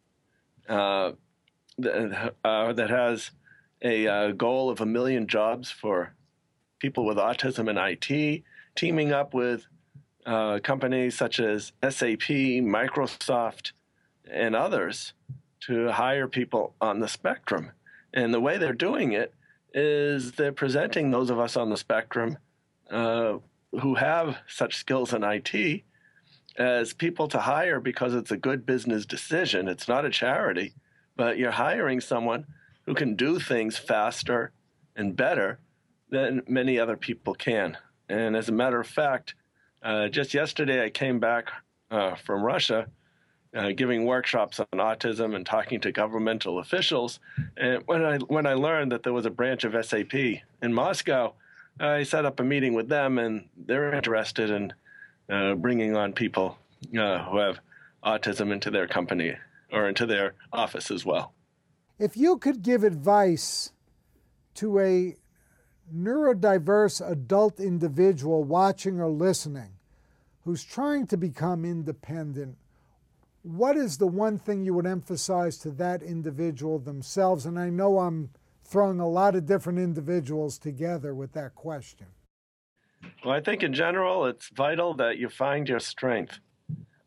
uh, 0.69 1.13
that, 1.79 2.35
uh, 2.45 2.73
that 2.73 2.91
has 2.91 3.31
a 3.85 4.09
uh, 4.09 4.31
goal 4.33 4.71
of 4.71 4.81
a 4.81 4.87
million 4.87 5.29
jobs 5.29 5.71
for 5.71 6.15
people 6.81 7.05
with 7.05 7.19
autism 7.19 7.69
in 7.69 7.77
IT, 7.79 8.43
teaming 8.75 9.13
up 9.13 9.35
with 9.35 9.67
uh, 10.27 10.59
companies 10.63 11.17
such 11.17 11.39
as 11.39 11.73
SAP, 11.83 12.29
Microsoft, 12.65 13.73
and 14.29 14.57
others 14.57 15.13
to 15.61 15.93
hire 15.93 16.27
people 16.27 16.75
on 16.81 17.01
the 17.01 17.09
spectrum. 17.09 17.73
And 18.13 18.33
the 18.33 18.41
way 18.41 18.57
they're 18.57 18.73
doing 18.73 19.13
it 19.13 19.35
is 19.75 20.33
they're 20.33 20.53
presenting 20.53 21.11
those 21.11 21.31
of 21.31 21.39
us 21.39 21.57
on 21.57 21.69
the 21.69 21.77
spectrum 21.77 22.39
uh, 22.91 23.35
who 23.81 23.95
have 23.97 24.39
such 24.49 24.77
skills 24.77 25.13
in 25.13 25.25
IT 25.25 25.83
as 26.57 26.93
people 26.93 27.29
to 27.29 27.41
hire 27.41 27.81
because 27.81 28.15
it's 28.15 28.31
a 28.31 28.37
good 28.37 28.65
business 28.65 29.05
decision. 29.05 29.69
It's 29.69 29.89
not 29.89 30.05
a 30.05 30.11
charity, 30.11 30.75
but 31.17 31.37
you're 31.37 31.51
hiring 31.51 32.01
someone 32.01 32.47
who 32.87 32.95
can 32.95 33.17
do 33.17 33.39
things 33.39 33.77
faster 33.77 34.53
and 34.97 35.17
better 35.17 35.59
than 36.11 36.43
many 36.47 36.79
other 36.79 36.97
people 36.97 37.35
can. 37.35 37.77
And 38.09 38.37
as 38.37 38.49
a 38.49 38.53
matter 38.53 38.81
of 38.81 38.87
fact, 38.87 39.35
uh, 39.83 40.09
just 40.09 40.35
yesterday 40.35 40.85
I 40.85 40.91
came 40.91 41.19
back 41.19 41.51
uh, 41.91 42.15
from 42.15 42.43
Russia. 42.43 42.89
Uh, 43.57 43.71
giving 43.71 44.05
workshops 44.05 44.59
on 44.59 44.67
autism 44.81 45.37
and 45.37 45.47
talking 45.47 45.81
to 45.81 45.93
governmental 45.93 46.59
officials. 46.59 47.21
And 47.57 47.85
when 47.87 48.05
I 48.05 48.19
when 48.19 48.47
I 48.47 48.55
learned 48.55 48.91
that 48.91 49.05
there 49.05 49.13
was 49.13 49.27
a 49.27 49.31
branch 49.31 49.63
of 49.63 49.77
SAP 49.87 50.13
in 50.13 50.75
Moscow, 50.75 51.35
I 51.79 52.03
set 52.03 52.25
up 52.25 52.41
a 52.41 52.43
meeting 52.43 52.75
with 52.75 52.89
them, 52.89 53.17
and 53.19 53.49
they're 53.57 53.95
interested 53.95 54.51
in 54.51 54.73
uh, 55.31 55.55
bringing 55.55 55.97
on 55.97 56.13
people 56.13 56.59
uh, 56.99 57.25
who 57.31 57.39
have 57.39 57.61
autism 58.05 58.53
into 58.53 58.73
their 58.73 58.89
company 58.89 59.37
or 59.73 59.89
into 59.89 60.05
their 60.05 60.35
office 60.53 60.91
as 60.91 61.05
well. 61.05 61.33
If 61.99 62.17
you 62.17 62.39
could 62.39 62.63
give 62.63 62.83
advice 62.83 63.73
to 64.55 64.81
a 64.81 65.17
neurodiverse 65.95 67.07
adult 67.09 67.61
individual 67.61 68.43
watching 68.43 69.01
or 69.01 69.09
listening 69.09 69.71
who's 70.45 70.65
trying 70.65 71.07
to 71.07 71.17
become 71.17 71.65
independent, 71.65 72.57
what 73.43 73.77
is 73.77 73.99
the 73.99 74.07
one 74.07 74.39
thing 74.39 74.65
you 74.65 74.75
would 74.75 74.87
emphasize 74.87 75.59
to 75.59 75.71
that 75.73 76.03
individual 76.03 76.79
themselves? 76.79 77.47
And 77.47 77.59
I 77.59 77.71
know 77.71 78.01
I'm 78.01 78.31
throwing 78.65 78.99
a 78.99 79.09
lot 79.09 79.37
of 79.37 79.47
different 79.47 79.79
individuals 79.79 80.59
together 80.59 81.15
with 81.15 81.33
that 81.35 81.55
question. 81.55 82.07
Well, 83.25 83.35
I 83.35 83.41
think 83.41 83.63
in 83.63 83.73
general, 83.73 84.25
it's 84.27 84.49
vital 84.49 84.95
that 84.95 85.19
you 85.19 85.29
find 85.29 85.69
your 85.69 85.81
strength. 85.81 86.41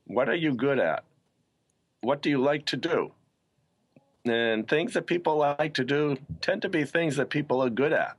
What 0.05 0.29
are 0.29 0.35
you 0.35 0.53
good 0.53 0.79
at? 0.79 1.03
What 2.01 2.21
do 2.21 2.29
you 2.29 2.37
like 2.37 2.65
to 2.67 2.77
do? 2.77 3.11
And 4.29 4.67
things 4.67 4.93
that 4.93 5.07
people 5.07 5.37
like 5.37 5.73
to 5.75 5.83
do 5.83 6.17
tend 6.41 6.61
to 6.63 6.69
be 6.69 6.83
things 6.83 7.15
that 7.15 7.29
people 7.29 7.61
are 7.63 7.69
good 7.69 7.93
at. 7.93 8.17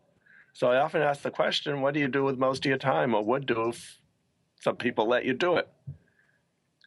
So 0.53 0.71
I 0.71 0.79
often 0.81 1.03
ask 1.03 1.23
the 1.23 1.31
question, 1.31 1.81
what 1.81 1.95
do 1.95 2.01
you 2.01 2.09
do 2.09 2.25
with 2.25 2.39
most 2.39 2.65
of 2.65 2.69
your 2.69 2.79
time, 2.79 3.15
or 3.15 3.25
would 3.25 3.47
do 3.47 3.69
if 3.69 3.99
some 4.61 4.77
people 4.77 5.07
let 5.07 5.25
you 5.25 5.35
do 5.35 5.57
it? 5.57 5.69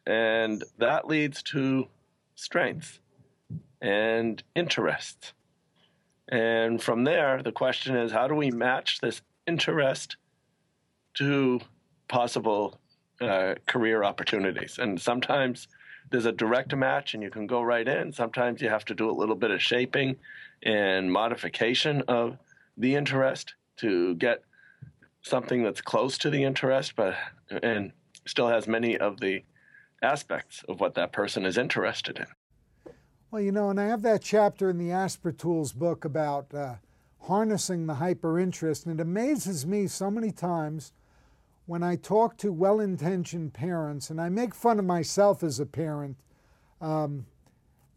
And 0.06 0.62
that 0.78 1.06
leads 1.06 1.42
to 1.44 1.86
strengths 2.34 3.00
and 3.80 4.42
interests. 4.54 5.32
And 6.28 6.82
from 6.82 7.04
there, 7.04 7.42
the 7.42 7.52
question 7.52 7.96
is 7.96 8.12
how 8.12 8.26
do 8.28 8.34
we 8.34 8.50
match 8.50 9.00
this 9.00 9.22
interest 9.46 10.16
to 11.14 11.60
possible 12.08 12.80
uh, 13.20 13.54
career 13.66 14.02
opportunities? 14.02 14.78
And 14.78 15.00
sometimes 15.00 15.68
there's 16.12 16.26
a 16.26 16.32
direct 16.32 16.76
match 16.76 17.14
and 17.14 17.22
you 17.22 17.30
can 17.30 17.46
go 17.46 17.62
right 17.62 17.88
in. 17.88 18.12
Sometimes 18.12 18.60
you 18.60 18.68
have 18.68 18.84
to 18.84 18.94
do 18.94 19.10
a 19.10 19.12
little 19.12 19.34
bit 19.34 19.50
of 19.50 19.60
shaping 19.60 20.16
and 20.62 21.10
modification 21.10 22.02
of 22.02 22.38
the 22.76 22.94
interest 22.94 23.54
to 23.78 24.14
get 24.16 24.44
something 25.22 25.62
that's 25.62 25.80
close 25.80 26.18
to 26.18 26.30
the 26.30 26.44
interest, 26.44 26.94
but 26.94 27.14
and 27.62 27.92
still 28.26 28.48
has 28.48 28.68
many 28.68 28.96
of 28.96 29.18
the 29.20 29.42
aspects 30.02 30.64
of 30.68 30.80
what 30.80 30.94
that 30.94 31.12
person 31.12 31.44
is 31.44 31.58
interested 31.58 32.18
in. 32.18 32.26
Well, 33.30 33.42
you 33.42 33.52
know, 33.52 33.70
and 33.70 33.80
I 33.80 33.86
have 33.86 34.02
that 34.02 34.22
chapter 34.22 34.68
in 34.68 34.78
the 34.78 34.90
Aspertools 34.90 35.74
book 35.74 36.04
about 36.04 36.52
uh, 36.52 36.74
harnessing 37.22 37.86
the 37.86 37.94
hyper 37.94 38.38
interest, 38.38 38.84
and 38.84 39.00
it 39.00 39.02
amazes 39.02 39.64
me 39.64 39.86
so 39.86 40.10
many 40.10 40.30
times 40.30 40.92
when 41.72 41.82
I 41.82 41.96
talk 41.96 42.36
to 42.36 42.52
well 42.52 42.80
intentioned 42.80 43.54
parents, 43.54 44.10
and 44.10 44.20
I 44.20 44.28
make 44.28 44.54
fun 44.54 44.78
of 44.78 44.84
myself 44.84 45.42
as 45.42 45.58
a 45.58 45.64
parent. 45.64 46.18
Um, 46.82 47.24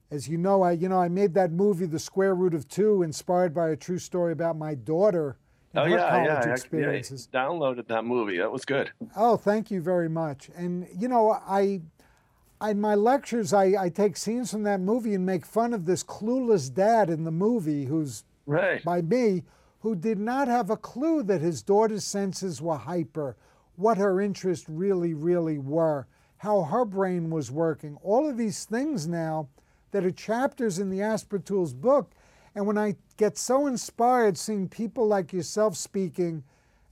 as 0.10 0.30
you 0.30 0.38
know, 0.38 0.62
I 0.62 0.72
you 0.72 0.88
know 0.88 1.02
I 1.02 1.10
made 1.10 1.34
that 1.34 1.52
movie, 1.52 1.86
The 1.86 2.00
Square 2.00 2.36
Root 2.36 2.54
of 2.54 2.70
Two, 2.70 3.04
inspired 3.04 3.54
by 3.54 3.72
a 3.72 3.76
true 3.76 4.00
story 4.00 4.32
about 4.32 4.58
my 4.58 4.76
daughter 4.76 5.36
oh 5.76 5.84
yeah, 5.84 6.24
yeah, 6.24 6.50
experiences. 6.50 7.28
yeah. 7.34 7.42
Downloaded 7.42 7.88
that 7.88 8.06
movie. 8.06 8.38
That 8.38 8.50
was 8.50 8.64
good. 8.64 8.92
Oh, 9.14 9.36
thank 9.36 9.70
you 9.70 9.82
very 9.82 10.08
much. 10.08 10.50
And 10.56 10.88
you 10.98 11.10
know, 11.10 11.32
I, 11.32 11.82
in 12.62 12.80
my 12.80 12.96
lectures, 12.96 13.52
I, 13.52 13.74
I 13.78 13.90
take 13.90 14.16
scenes 14.16 14.52
from 14.52 14.64
that 14.64 14.80
movie 14.80 15.16
and 15.16 15.26
make 15.26 15.46
fun 15.46 15.74
of 15.74 15.86
this 15.86 16.02
clueless 16.02 16.74
dad 16.74 17.10
in 17.10 17.26
the 17.26 17.32
movie, 17.32 17.84
who's 17.84 18.24
right 18.46 18.82
by 18.86 19.02
me, 19.02 19.44
who 19.80 19.98
did 19.98 20.18
not 20.18 20.48
have 20.48 20.70
a 20.70 20.78
clue 20.78 21.24
that 21.24 21.42
his 21.42 21.62
daughter's 21.62 22.06
senses 22.06 22.62
were 22.62 22.78
hyper, 22.78 23.36
what 23.78 23.98
her 23.98 24.22
interests 24.22 24.68
really, 24.70 25.14
really 25.14 25.58
were, 25.58 26.08
how 26.38 26.64
her 26.64 26.86
brain 26.86 27.30
was 27.30 27.52
working. 27.52 27.98
All 28.04 28.30
of 28.30 28.38
these 28.38 28.66
things 28.66 29.08
now 29.08 29.50
that 29.92 30.06
are 30.06 30.12
chapters 30.12 30.80
in 30.80 30.90
the 30.90 31.00
Aspertools 31.00 31.74
book 31.74 32.12
and 32.56 32.66
when 32.66 32.78
I 32.78 32.96
get 33.18 33.38
so 33.38 33.68
inspired 33.68 34.38
seeing 34.38 34.70
people 34.70 35.06
like 35.06 35.34
yourself 35.34 35.76
speaking, 35.76 36.44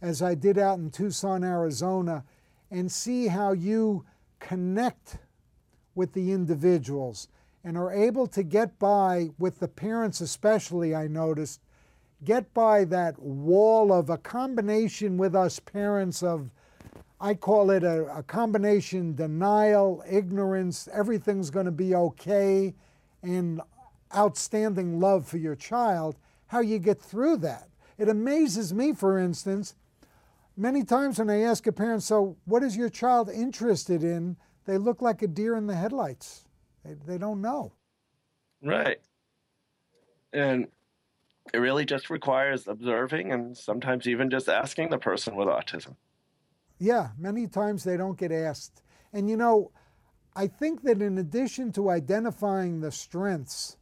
as 0.01 0.21
I 0.21 0.35
did 0.35 0.57
out 0.57 0.77
in 0.77 0.91
Tucson, 0.91 1.43
Arizona, 1.43 2.25
and 2.69 2.91
see 2.91 3.27
how 3.27 3.53
you 3.53 4.05
connect 4.39 5.17
with 5.95 6.11
the 6.11 6.33
individuals 6.33 7.29
and 7.63 7.77
are 7.77 7.93
able 7.93 8.27
to 8.27 8.43
get 8.43 8.77
by 8.77 9.29
with 9.39 9.59
the 9.59 9.69
parents, 9.69 10.19
especially, 10.19 10.93
I 10.93 11.07
noticed, 11.07 11.61
get 12.25 12.53
by 12.53 12.83
that 12.85 13.17
wall 13.19 13.93
of 13.93 14.09
a 14.09 14.17
combination 14.17 15.17
with 15.17 15.33
us 15.33 15.59
parents 15.59 16.21
of, 16.21 16.49
I 17.23 17.35
call 17.35 17.71
it 17.71 17.85
a, 17.85 18.17
a 18.17 18.21
combination 18.21 19.15
denial, 19.15 20.03
ignorance, 20.05 20.89
everything's 20.91 21.49
going 21.49 21.67
to 21.67 21.71
be 21.71 21.95
okay, 21.95 22.75
and 23.21 23.61
outstanding 24.13 24.99
love 24.99 25.25
for 25.25 25.37
your 25.37 25.55
child, 25.55 26.17
how 26.47 26.59
you 26.59 26.79
get 26.79 26.99
through 27.01 27.37
that. 27.37 27.69
It 27.97 28.09
amazes 28.09 28.73
me, 28.73 28.91
for 28.91 29.17
instance, 29.17 29.75
many 30.57 30.83
times 30.83 31.17
when 31.17 31.29
I 31.29 31.43
ask 31.43 31.65
a 31.65 31.71
parent, 31.71 32.03
So, 32.03 32.35
what 32.43 32.61
is 32.61 32.75
your 32.75 32.89
child 32.89 33.29
interested 33.29 34.03
in? 34.03 34.35
They 34.65 34.77
look 34.77 35.01
like 35.01 35.21
a 35.21 35.27
deer 35.27 35.55
in 35.55 35.67
the 35.67 35.75
headlights. 35.75 36.43
They, 36.83 36.95
they 37.07 37.17
don't 37.17 37.41
know. 37.41 37.71
Right. 38.61 38.99
And 40.33 40.67
it 41.53 41.59
really 41.59 41.85
just 41.85 42.09
requires 42.09 42.67
observing 42.67 43.31
and 43.31 43.55
sometimes 43.55 44.07
even 44.07 44.29
just 44.29 44.49
asking 44.49 44.89
the 44.89 44.97
person 44.97 45.37
with 45.37 45.47
autism. 45.47 45.95
Yeah, 46.83 47.11
many 47.17 47.47
times 47.47 47.85
they 47.85 47.95
don't 47.95 48.17
get 48.17 48.33
asked. 48.33 48.81
And 49.13 49.29
you 49.29 49.37
know, 49.37 49.71
I 50.35 50.47
think 50.47 50.83
that 50.83 51.01
in 51.01 51.17
addition 51.17 51.71
to 51.73 51.89
identifying 51.89 52.81
the 52.81 52.91
strengths, 52.91 53.77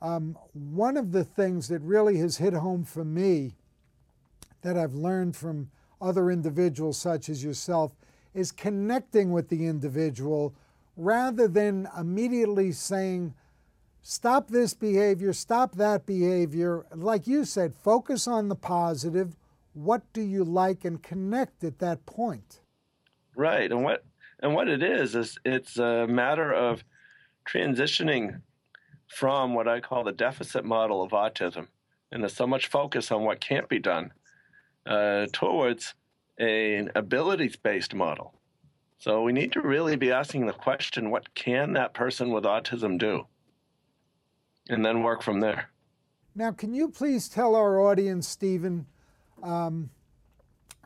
um, 0.00 0.38
one 0.54 0.96
of 0.96 1.12
the 1.12 1.22
things 1.22 1.68
that 1.68 1.82
really 1.82 2.16
has 2.16 2.38
hit 2.38 2.54
home 2.54 2.82
for 2.82 3.04
me 3.04 3.56
that 4.62 4.78
I've 4.78 4.94
learned 4.94 5.36
from 5.36 5.70
other 6.00 6.30
individuals 6.30 6.96
such 6.96 7.28
as 7.28 7.44
yourself 7.44 7.92
is 8.32 8.52
connecting 8.52 9.30
with 9.30 9.50
the 9.50 9.66
individual 9.66 10.54
rather 10.96 11.46
than 11.46 11.86
immediately 11.94 12.72
saying, 12.72 13.34
stop 14.00 14.48
this 14.48 14.72
behavior, 14.72 15.34
stop 15.34 15.74
that 15.74 16.06
behavior. 16.06 16.86
Like 16.94 17.26
you 17.26 17.44
said, 17.44 17.74
focus 17.74 18.26
on 18.26 18.48
the 18.48 18.56
positive. 18.56 19.36
What 19.74 20.10
do 20.12 20.22
you 20.22 20.44
like 20.44 20.84
and 20.84 21.02
connect 21.02 21.62
at 21.64 21.78
that 21.80 22.06
point? 22.06 22.60
Right. 23.36 23.70
And 23.70 23.84
what 23.84 24.04
and 24.40 24.54
what 24.54 24.68
it 24.68 24.82
is 24.82 25.14
is 25.14 25.38
it's 25.44 25.78
a 25.78 26.06
matter 26.06 26.52
of 26.52 26.84
transitioning 27.48 28.40
from 29.08 29.54
what 29.54 29.68
I 29.68 29.80
call 29.80 30.04
the 30.04 30.12
deficit 30.12 30.64
model 30.64 31.02
of 31.02 31.10
autism, 31.10 31.68
and 32.10 32.22
there's 32.22 32.36
so 32.36 32.46
much 32.46 32.68
focus 32.68 33.10
on 33.12 33.22
what 33.22 33.40
can't 33.40 33.68
be 33.68 33.78
done, 33.78 34.12
uh, 34.86 35.26
towards 35.32 35.94
an 36.38 36.90
abilities 36.94 37.56
based 37.56 37.94
model. 37.94 38.34
So 38.98 39.22
we 39.22 39.32
need 39.32 39.52
to 39.52 39.60
really 39.60 39.96
be 39.96 40.10
asking 40.10 40.46
the 40.46 40.52
question 40.52 41.10
what 41.10 41.34
can 41.34 41.74
that 41.74 41.94
person 41.94 42.30
with 42.30 42.44
autism 42.44 42.98
do? 42.98 43.26
And 44.68 44.84
then 44.84 45.02
work 45.02 45.22
from 45.22 45.40
there. 45.40 45.70
Now, 46.34 46.52
can 46.52 46.74
you 46.74 46.88
please 46.88 47.28
tell 47.28 47.54
our 47.54 47.80
audience, 47.80 48.26
Stephen, 48.26 48.86
um, 49.44 49.90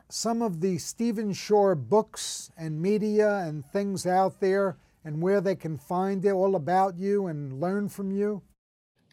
some 0.09 0.41
of 0.41 0.61
the 0.61 0.77
Stephen 0.77 1.33
Shore 1.33 1.75
books 1.75 2.51
and 2.57 2.81
media 2.81 3.37
and 3.37 3.65
things 3.65 4.05
out 4.05 4.39
there 4.39 4.77
and 5.05 5.21
where 5.21 5.41
they 5.41 5.55
can 5.55 5.77
find 5.77 6.25
it 6.25 6.31
all 6.31 6.55
about 6.55 6.97
you 6.97 7.27
and 7.27 7.61
learn 7.61 7.89
from 7.89 8.11
you? 8.11 8.41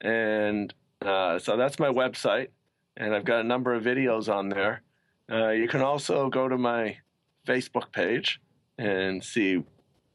And 0.00 0.72
uh, 1.02 1.38
so 1.38 1.56
that's 1.56 1.78
my 1.78 1.88
website, 1.88 2.48
and 2.96 3.14
I've 3.14 3.24
got 3.24 3.40
a 3.40 3.44
number 3.44 3.74
of 3.74 3.84
videos 3.84 4.32
on 4.32 4.48
there. 4.48 4.82
Uh, 5.30 5.50
you 5.50 5.68
can 5.68 5.82
also 5.82 6.28
go 6.28 6.48
to 6.48 6.56
my 6.56 6.98
Facebook 7.46 7.92
page 7.92 8.40
and 8.78 9.22
see 9.22 9.62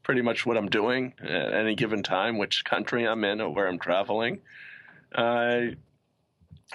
pretty 0.03 0.21
much 0.21 0.45
what 0.45 0.57
I'm 0.57 0.69
doing 0.69 1.13
at 1.21 1.53
any 1.53 1.75
given 1.75 2.03
time, 2.03 2.37
which 2.37 2.65
country 2.65 3.07
I'm 3.07 3.23
in, 3.23 3.41
or 3.41 3.53
where 3.53 3.67
I'm 3.67 3.79
traveling. 3.79 4.41
Uh, 5.13 5.61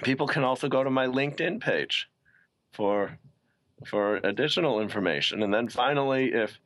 people 0.02 0.26
can 0.26 0.44
also 0.44 0.68
go 0.68 0.82
to 0.82 0.90
my 0.90 1.06
LinkedIn 1.06 1.60
page 1.60 2.08
for 2.72 3.18
for 3.86 4.16
additional 4.16 4.80
information. 4.80 5.42
And 5.42 5.54
then 5.54 5.68
finally, 5.68 6.32
if 6.32 6.58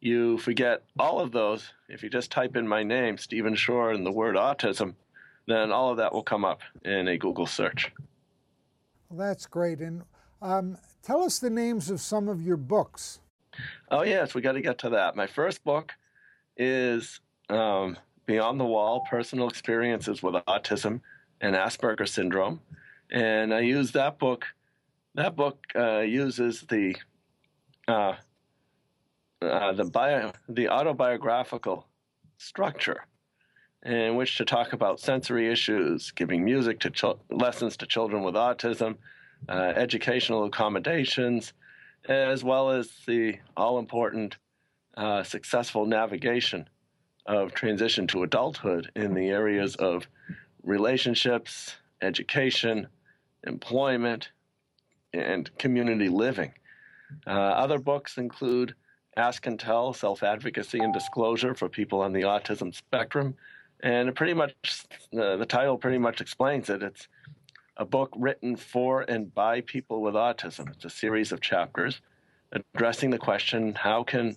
you 0.00 0.38
forget 0.38 0.82
all 0.98 1.20
of 1.20 1.30
those, 1.30 1.72
if 1.88 2.02
you 2.02 2.10
just 2.10 2.32
type 2.32 2.56
in 2.56 2.66
my 2.66 2.82
name, 2.82 3.16
Stephen 3.18 3.54
Shore, 3.54 3.92
and 3.92 4.04
the 4.04 4.12
word 4.12 4.34
autism, 4.34 4.94
then 5.48 5.72
all 5.72 5.90
of 5.90 5.96
that 5.96 6.12
will 6.12 6.22
come 6.22 6.44
up 6.44 6.60
in 6.84 7.08
a 7.08 7.16
Google 7.16 7.46
search. 7.46 7.90
Well, 9.08 9.26
that's 9.26 9.46
great. 9.46 9.80
And 9.80 10.02
um, 10.42 10.76
tell 11.02 11.22
us 11.22 11.38
the 11.38 11.50
names 11.50 11.90
of 11.90 12.00
some 12.00 12.28
of 12.28 12.42
your 12.42 12.58
books. 12.58 13.20
Oh, 13.90 14.02
yes, 14.02 14.34
we 14.34 14.42
got 14.42 14.52
to 14.52 14.60
get 14.60 14.78
to 14.78 14.90
that. 14.90 15.16
My 15.16 15.26
first 15.26 15.64
book 15.64 15.92
is 16.56 17.20
um, 17.48 17.96
Beyond 18.26 18.60
the 18.60 18.66
Wall 18.66 19.06
Personal 19.08 19.48
Experiences 19.48 20.22
with 20.22 20.34
Autism 20.34 21.00
and 21.40 21.56
Asperger 21.56 22.06
Syndrome. 22.06 22.60
And 23.10 23.54
I 23.54 23.60
use 23.60 23.92
that 23.92 24.18
book. 24.18 24.44
That 25.14 25.34
book 25.34 25.64
uh, 25.74 26.00
uses 26.00 26.60
the 26.68 26.94
uh, 27.88 28.16
uh, 29.40 29.72
the 29.72 29.84
bio, 29.84 30.32
the 30.48 30.68
autobiographical 30.68 31.86
structure 32.36 33.06
in 33.84 34.16
which 34.16 34.36
to 34.36 34.44
talk 34.44 34.72
about 34.72 35.00
sensory 35.00 35.50
issues, 35.50 36.10
giving 36.12 36.44
music 36.44 36.80
to 36.80 36.90
ch- 36.90 37.04
lessons 37.30 37.76
to 37.76 37.86
children 37.86 38.22
with 38.22 38.34
autism, 38.34 38.96
uh, 39.48 39.72
educational 39.76 40.44
accommodations, 40.44 41.52
as 42.08 42.42
well 42.42 42.70
as 42.70 42.90
the 43.06 43.38
all 43.56 43.78
important 43.78 44.36
uh, 44.96 45.22
successful 45.22 45.86
navigation 45.86 46.68
of 47.26 47.54
transition 47.54 48.06
to 48.08 48.22
adulthood 48.22 48.90
in 48.96 49.14
the 49.14 49.28
areas 49.28 49.76
of 49.76 50.08
relationships, 50.62 51.76
education, 52.02 52.88
employment, 53.46 54.30
and 55.12 55.56
community 55.58 56.08
living. 56.08 56.52
Uh, 57.26 57.30
other 57.30 57.78
books 57.78 58.18
include 58.18 58.74
Ask 59.16 59.46
and 59.46 59.58
Tell 59.58 59.92
Self 59.92 60.22
Advocacy 60.22 60.78
and 60.78 60.92
Disclosure 60.92 61.54
for 61.54 61.68
People 61.68 62.00
on 62.00 62.12
the 62.12 62.22
Autism 62.22 62.74
Spectrum. 62.74 63.34
And 63.82 64.08
it 64.08 64.14
pretty 64.14 64.34
much, 64.34 64.54
uh, 65.18 65.36
the 65.36 65.46
title 65.46 65.78
pretty 65.78 65.98
much 65.98 66.20
explains 66.20 66.68
it. 66.68 66.82
It's 66.82 67.08
a 67.76 67.84
book 67.84 68.12
written 68.16 68.56
for 68.56 69.02
and 69.02 69.32
by 69.34 69.60
people 69.60 70.02
with 70.02 70.14
autism. 70.14 70.70
It's 70.70 70.84
a 70.84 70.90
series 70.90 71.32
of 71.32 71.40
chapters 71.40 72.00
addressing 72.52 73.10
the 73.10 73.18
question 73.18 73.74
how 73.74 74.02
can 74.02 74.36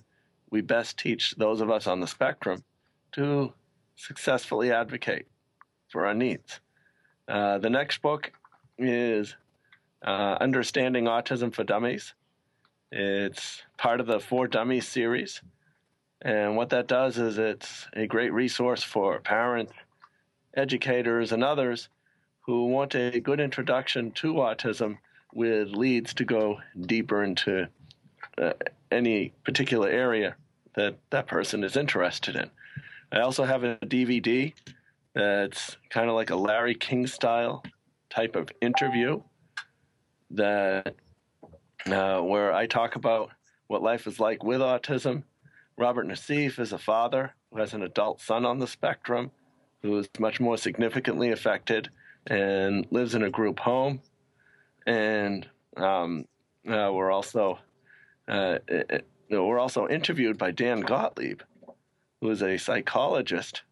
we 0.49 0.61
best 0.61 0.97
teach 0.99 1.33
those 1.37 1.61
of 1.61 1.71
us 1.71 1.87
on 1.87 1.99
the 2.01 2.07
spectrum 2.07 2.63
to 3.13 3.53
successfully 3.95 4.71
advocate 4.71 5.27
for 5.87 6.05
our 6.05 6.13
needs. 6.13 6.59
Uh, 7.27 7.57
the 7.57 7.69
next 7.69 8.01
book 8.01 8.31
is 8.77 9.35
uh, 10.05 10.37
Understanding 10.41 11.05
Autism 11.05 11.53
for 11.53 11.63
Dummies. 11.63 12.13
It's 12.91 13.61
part 13.77 14.01
of 14.01 14.07
the 14.07 14.19
For 14.19 14.47
Dummies 14.47 14.87
series. 14.87 15.41
And 16.21 16.55
what 16.55 16.69
that 16.69 16.87
does 16.87 17.17
is 17.17 17.37
it's 17.37 17.87
a 17.93 18.05
great 18.05 18.31
resource 18.31 18.83
for 18.83 19.19
parents, 19.19 19.73
educators, 20.55 21.31
and 21.31 21.43
others 21.43 21.89
who 22.41 22.67
want 22.67 22.95
a 22.95 23.19
good 23.19 23.39
introduction 23.39 24.11
to 24.11 24.33
autism 24.35 24.97
with 25.33 25.69
leads 25.69 26.13
to 26.15 26.25
go 26.25 26.59
deeper 26.79 27.23
into 27.23 27.67
uh, 28.37 28.53
any 28.91 29.33
particular 29.43 29.89
area 29.89 30.35
that 30.75 30.97
that 31.09 31.27
person 31.27 31.63
is 31.63 31.75
interested 31.75 32.35
in. 32.35 32.49
I 33.11 33.21
also 33.21 33.43
have 33.43 33.63
a 33.63 33.77
DVD 33.77 34.53
that's 35.13 35.77
kind 35.89 36.09
of 36.09 36.15
like 36.15 36.29
a 36.29 36.35
Larry 36.35 36.75
King 36.75 37.07
style 37.07 37.63
type 38.09 38.35
of 38.35 38.49
interview 38.61 39.21
that 40.31 40.95
uh, 41.87 42.21
where 42.21 42.53
I 42.53 42.67
talk 42.67 42.95
about 42.95 43.31
what 43.67 43.81
life 43.81 44.07
is 44.07 44.19
like 44.19 44.43
with 44.43 44.61
autism. 44.61 45.23
Robert 45.81 46.05
Nassif 46.05 46.59
is 46.59 46.73
a 46.73 46.77
father 46.77 47.33
who 47.49 47.59
has 47.59 47.73
an 47.73 47.81
adult 47.81 48.21
son 48.21 48.45
on 48.45 48.59
the 48.59 48.67
spectrum 48.67 49.31
who 49.81 49.97
is 49.97 50.07
much 50.19 50.39
more 50.39 50.55
significantly 50.55 51.31
affected 51.31 51.89
and 52.27 52.85
lives 52.91 53.15
in 53.15 53.23
a 53.23 53.31
group 53.31 53.59
home. 53.59 53.99
And 54.85 55.49
um, 55.75 56.25
uh, 56.67 56.91
we're 56.93 57.09
also 57.09 57.57
uh, 58.27 58.59
it, 58.67 59.07
we're 59.31 59.57
also 59.57 59.87
interviewed 59.87 60.37
by 60.37 60.51
Dan 60.51 60.81
Gottlieb, 60.81 61.41
who 62.21 62.29
is 62.29 62.43
a 62.43 62.57
psychologist 62.57 63.63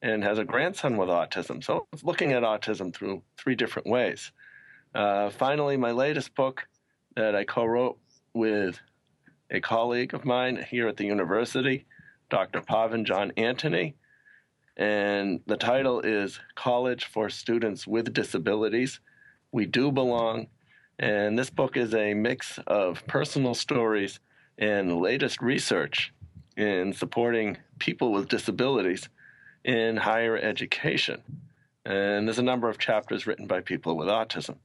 and 0.00 0.22
has 0.22 0.38
a 0.38 0.44
grandson 0.44 0.96
with 0.96 1.08
autism. 1.08 1.64
So 1.64 1.88
it's 1.92 2.04
looking 2.04 2.34
at 2.34 2.44
autism 2.44 2.94
through 2.94 3.22
three 3.36 3.56
different 3.56 3.88
ways. 3.88 4.30
Uh, 4.94 5.30
finally, 5.30 5.76
my 5.76 5.90
latest 5.90 6.36
book 6.36 6.68
that 7.16 7.34
I 7.34 7.42
co 7.42 7.64
wrote 7.64 7.98
with 8.32 8.78
a 9.50 9.60
colleague 9.60 10.14
of 10.14 10.24
mine 10.24 10.64
here 10.70 10.88
at 10.88 10.96
the 10.96 11.06
university, 11.06 11.86
Dr. 12.30 12.60
Pavan 12.60 13.04
John 13.04 13.32
Antony. 13.36 13.94
And 14.76 15.40
the 15.46 15.56
title 15.56 16.00
is 16.00 16.38
College 16.54 17.06
for 17.06 17.30
Students 17.30 17.86
with 17.86 18.12
Disabilities. 18.12 19.00
We 19.50 19.66
Do 19.66 19.90
Belong. 19.90 20.48
And 20.98 21.38
this 21.38 21.50
book 21.50 21.76
is 21.76 21.94
a 21.94 22.14
mix 22.14 22.58
of 22.66 23.06
personal 23.06 23.54
stories 23.54 24.20
and 24.58 25.00
latest 25.00 25.40
research 25.40 26.12
in 26.56 26.92
supporting 26.92 27.56
people 27.78 28.12
with 28.12 28.28
disabilities 28.28 29.08
in 29.64 29.96
higher 29.96 30.36
education. 30.36 31.22
And 31.84 32.26
there's 32.26 32.38
a 32.38 32.42
number 32.42 32.68
of 32.68 32.78
chapters 32.78 33.26
written 33.26 33.46
by 33.46 33.60
people 33.60 33.96
with 33.96 34.08
autism 34.08 34.56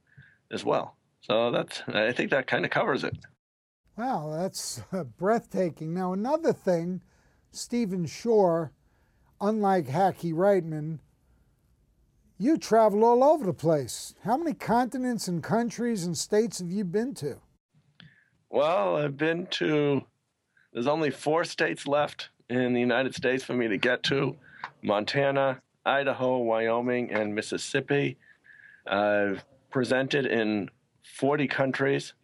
as 0.50 0.64
well. 0.64 0.96
So 1.22 1.50
that's 1.50 1.82
I 1.88 2.12
think 2.12 2.30
that 2.30 2.46
kind 2.46 2.64
of 2.64 2.70
covers 2.70 3.04
it. 3.04 3.16
Wow, 3.96 4.34
that's 4.36 4.82
uh, 4.92 5.04
breathtaking. 5.04 5.94
Now 5.94 6.12
another 6.12 6.52
thing, 6.52 7.00
Stephen 7.52 8.06
Shore, 8.06 8.72
unlike 9.40 9.86
Hackie 9.86 10.32
Reitman, 10.32 10.98
you 12.36 12.58
travel 12.58 13.04
all 13.04 13.22
over 13.22 13.46
the 13.46 13.52
place. 13.52 14.14
How 14.24 14.36
many 14.36 14.52
continents 14.52 15.28
and 15.28 15.42
countries 15.42 16.04
and 16.04 16.18
states 16.18 16.58
have 16.58 16.72
you 16.72 16.84
been 16.84 17.14
to? 17.14 17.36
Well, 18.50 18.96
I've 18.96 19.16
been 19.16 19.46
to, 19.52 20.02
there's 20.72 20.88
only 20.88 21.10
four 21.10 21.44
states 21.44 21.86
left 21.86 22.30
in 22.50 22.72
the 22.72 22.80
United 22.80 23.14
States 23.14 23.44
for 23.44 23.54
me 23.54 23.68
to 23.68 23.76
get 23.76 24.02
to 24.04 24.36
Montana, 24.82 25.60
Idaho, 25.86 26.38
Wyoming, 26.38 27.12
and 27.12 27.32
Mississippi. 27.32 28.16
I've 28.86 29.44
presented 29.70 30.26
in 30.26 30.68
40 31.02 31.46
countries 31.46 32.14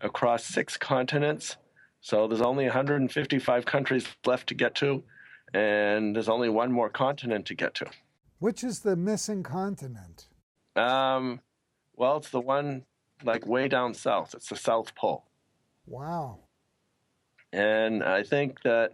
across 0.00 0.44
six 0.44 0.76
continents. 0.76 1.56
So 2.00 2.26
there's 2.26 2.40
only 2.40 2.64
155 2.64 3.64
countries 3.64 4.06
left 4.24 4.48
to 4.48 4.54
get 4.54 4.74
to, 4.76 5.02
and 5.52 6.14
there's 6.16 6.28
only 6.28 6.48
one 6.48 6.72
more 6.72 6.88
continent 6.88 7.46
to 7.46 7.54
get 7.54 7.74
to. 7.76 7.86
Which 8.38 8.64
is 8.64 8.80
the 8.80 8.96
missing 8.96 9.42
continent? 9.42 10.28
Um, 10.76 11.40
well, 11.94 12.16
it's 12.16 12.30
the 12.30 12.40
one 12.40 12.84
like 13.22 13.46
way 13.46 13.68
down 13.68 13.92
south. 13.92 14.34
It's 14.34 14.48
the 14.48 14.56
South 14.56 14.94
Pole. 14.94 15.24
Wow. 15.86 16.38
And 17.52 18.02
I 18.02 18.22
think 18.22 18.62
that 18.62 18.92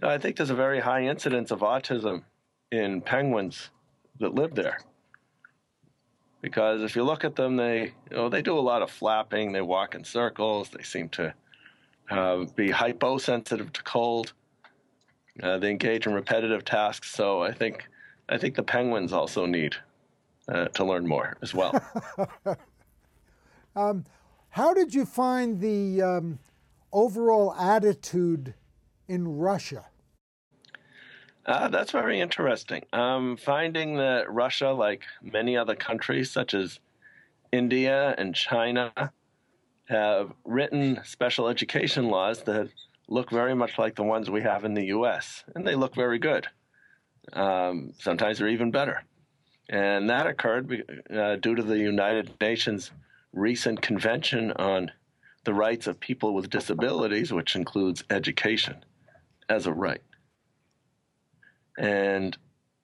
you 0.00 0.06
know, 0.06 0.14
I 0.14 0.18
think 0.18 0.36
there's 0.36 0.50
a 0.50 0.54
very 0.54 0.80
high 0.80 1.04
incidence 1.06 1.50
of 1.50 1.60
autism 1.60 2.22
in 2.70 3.00
penguins 3.00 3.70
that 4.20 4.34
live 4.34 4.54
there. 4.54 4.78
Because 6.40 6.82
if 6.82 6.96
you 6.96 7.04
look 7.04 7.24
at 7.24 7.36
them, 7.36 7.56
they 7.56 7.92
you 8.10 8.16
know 8.16 8.28
they 8.28 8.42
do 8.42 8.58
a 8.58 8.60
lot 8.60 8.82
of 8.82 8.90
flapping. 8.90 9.52
They 9.52 9.60
walk 9.60 9.94
in 9.94 10.04
circles. 10.04 10.70
They 10.70 10.82
seem 10.82 11.08
to 11.10 11.34
uh, 12.10 12.44
be 12.56 12.70
hyposensitive 12.70 13.72
to 13.72 13.82
cold. 13.82 14.32
Uh, 15.42 15.58
they 15.58 15.70
engage 15.70 16.06
in 16.06 16.14
repetitive 16.14 16.64
tasks. 16.64 17.10
So 17.10 17.42
I 17.42 17.52
think 17.52 17.88
I 18.28 18.38
think 18.38 18.54
the 18.54 18.62
penguins 18.62 19.12
also 19.12 19.46
need 19.46 19.76
uh, 20.48 20.66
to 20.66 20.84
learn 20.84 21.06
more 21.06 21.36
as 21.42 21.54
well. 21.54 21.78
um, 23.76 24.04
how 24.50 24.74
did 24.74 24.94
you 24.94 25.04
find 25.04 25.60
the 25.60 26.02
um, 26.02 26.38
overall 26.92 27.54
attitude 27.54 28.54
in 29.08 29.28
Russia? 29.28 29.89
Uh, 31.50 31.66
that's 31.66 31.90
very 31.90 32.20
interesting. 32.20 32.84
Um, 32.92 33.36
finding 33.36 33.96
that 33.96 34.32
Russia, 34.32 34.68
like 34.68 35.02
many 35.20 35.56
other 35.56 35.74
countries 35.74 36.30
such 36.30 36.54
as 36.54 36.78
India 37.50 38.14
and 38.16 38.32
China, 38.36 38.92
have 39.86 40.32
written 40.44 41.00
special 41.02 41.48
education 41.48 42.06
laws 42.06 42.44
that 42.44 42.68
look 43.08 43.30
very 43.30 43.56
much 43.56 43.80
like 43.80 43.96
the 43.96 44.04
ones 44.04 44.30
we 44.30 44.42
have 44.42 44.64
in 44.64 44.74
the 44.74 44.84
U.S., 44.86 45.42
and 45.56 45.66
they 45.66 45.74
look 45.74 45.92
very 45.96 46.20
good. 46.20 46.46
Um, 47.32 47.94
sometimes 47.98 48.38
they're 48.38 48.46
even 48.46 48.70
better. 48.70 49.02
And 49.68 50.08
that 50.08 50.28
occurred 50.28 51.04
uh, 51.12 51.34
due 51.34 51.56
to 51.56 51.64
the 51.64 51.78
United 51.78 52.30
Nations 52.40 52.92
recent 53.32 53.82
convention 53.82 54.52
on 54.52 54.92
the 55.42 55.54
rights 55.54 55.88
of 55.88 55.98
people 55.98 56.32
with 56.32 56.48
disabilities, 56.48 57.32
which 57.32 57.56
includes 57.56 58.04
education 58.08 58.84
as 59.48 59.66
a 59.66 59.72
right. 59.72 60.00
And 61.80 62.36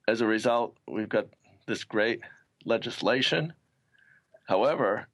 as 0.07 0.21
a 0.21 0.25
result, 0.25 0.75
we've 0.87 1.07
got 1.07 1.27
this 1.67 1.83
great 1.83 2.21
legislation. 2.65 3.53
However, 4.47 5.07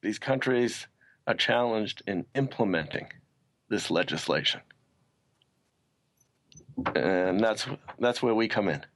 these 0.00 0.20
countries 0.20 0.86
are 1.26 1.34
challenged 1.34 2.02
in 2.06 2.24
implementing 2.36 3.08
this 3.68 3.90
legislation. 3.90 4.60
And 6.94 7.40
that's, 7.40 7.66
that's 7.98 8.22
where 8.22 8.34
we 8.34 8.46
come 8.46 8.68
in. 8.68 8.86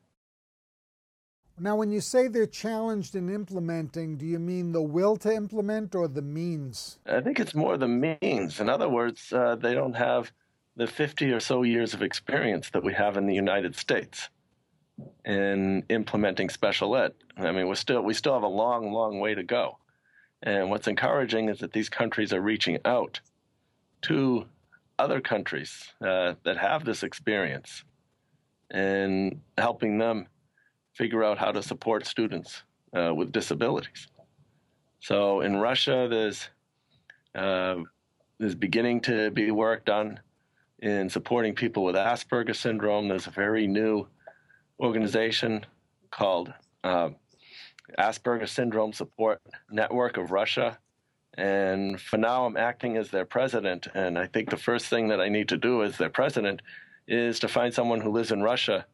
Now, 1.58 1.74
when 1.74 1.90
you 1.90 2.00
say 2.00 2.28
they're 2.28 2.46
challenged 2.46 3.16
in 3.16 3.28
implementing, 3.28 4.16
do 4.16 4.26
you 4.26 4.38
mean 4.38 4.70
the 4.70 4.82
will 4.82 5.16
to 5.18 5.32
implement 5.32 5.96
or 5.96 6.06
the 6.06 6.22
means? 6.22 6.98
I 7.06 7.20
think 7.20 7.40
it's 7.40 7.54
more 7.54 7.76
the 7.76 7.88
means. 7.88 8.60
In 8.60 8.68
other 8.68 8.88
words, 8.88 9.32
uh, 9.32 9.56
they 9.56 9.74
don't 9.74 9.94
have 9.94 10.32
the 10.76 10.86
50 10.86 11.32
or 11.32 11.40
so 11.40 11.62
years 11.62 11.94
of 11.94 12.02
experience 12.02 12.70
that 12.70 12.82
we 12.82 12.94
have 12.94 13.16
in 13.16 13.26
the 13.26 13.34
United 13.34 13.76
States 13.76 14.28
in 15.24 15.84
implementing 15.88 16.48
special 16.48 16.96
ed. 16.96 17.12
I 17.36 17.52
mean, 17.52 17.68
we 17.68 17.74
still 17.74 18.02
we 18.02 18.14
still 18.14 18.34
have 18.34 18.42
a 18.42 18.48
long, 18.48 18.92
long 18.92 19.20
way 19.20 19.34
to 19.34 19.42
go. 19.42 19.78
And 20.42 20.70
what's 20.70 20.88
encouraging 20.88 21.48
is 21.48 21.58
that 21.60 21.72
these 21.72 21.88
countries 21.88 22.32
are 22.32 22.40
reaching 22.40 22.78
out 22.84 23.20
to 24.02 24.46
other 24.98 25.20
countries 25.20 25.92
uh, 26.04 26.34
that 26.44 26.56
have 26.58 26.84
this 26.84 27.02
experience 27.02 27.84
and 28.70 29.40
helping 29.58 29.98
them 29.98 30.26
figure 30.92 31.24
out 31.24 31.38
how 31.38 31.50
to 31.50 31.62
support 31.62 32.06
students 32.06 32.62
uh, 32.96 33.12
with 33.14 33.32
disabilities. 33.32 34.06
So 35.00 35.40
in 35.40 35.56
Russia, 35.56 36.06
there's 36.08 36.48
uh, 37.34 37.76
there's 38.38 38.54
beginning 38.54 39.00
to 39.02 39.30
be 39.30 39.50
work 39.50 39.84
done 39.84 40.20
in 40.84 41.08
supporting 41.08 41.54
people 41.54 41.82
with 41.82 41.94
Asperger 41.94 42.54
syndrome. 42.54 43.08
There's 43.08 43.26
a 43.26 43.30
very 43.30 43.66
new 43.66 44.06
organization 44.78 45.64
called 46.10 46.52
uh, 46.84 47.08
Asperger 47.98 48.46
Syndrome 48.46 48.92
Support 48.92 49.40
Network 49.70 50.18
of 50.18 50.30
Russia. 50.30 50.78
And 51.38 51.98
for 51.98 52.18
now, 52.18 52.44
I'm 52.44 52.58
acting 52.58 52.98
as 52.98 53.08
their 53.08 53.24
president. 53.24 53.88
And 53.94 54.18
I 54.18 54.26
think 54.26 54.50
the 54.50 54.58
first 54.58 54.86
thing 54.86 55.08
that 55.08 55.22
I 55.22 55.30
need 55.30 55.48
to 55.48 55.56
do 55.56 55.82
as 55.82 55.96
their 55.96 56.10
president 56.10 56.60
is 57.08 57.38
to 57.40 57.48
find 57.48 57.72
someone 57.72 58.02
who 58.02 58.12
lives 58.12 58.30
in 58.30 58.42
Russia 58.42 58.84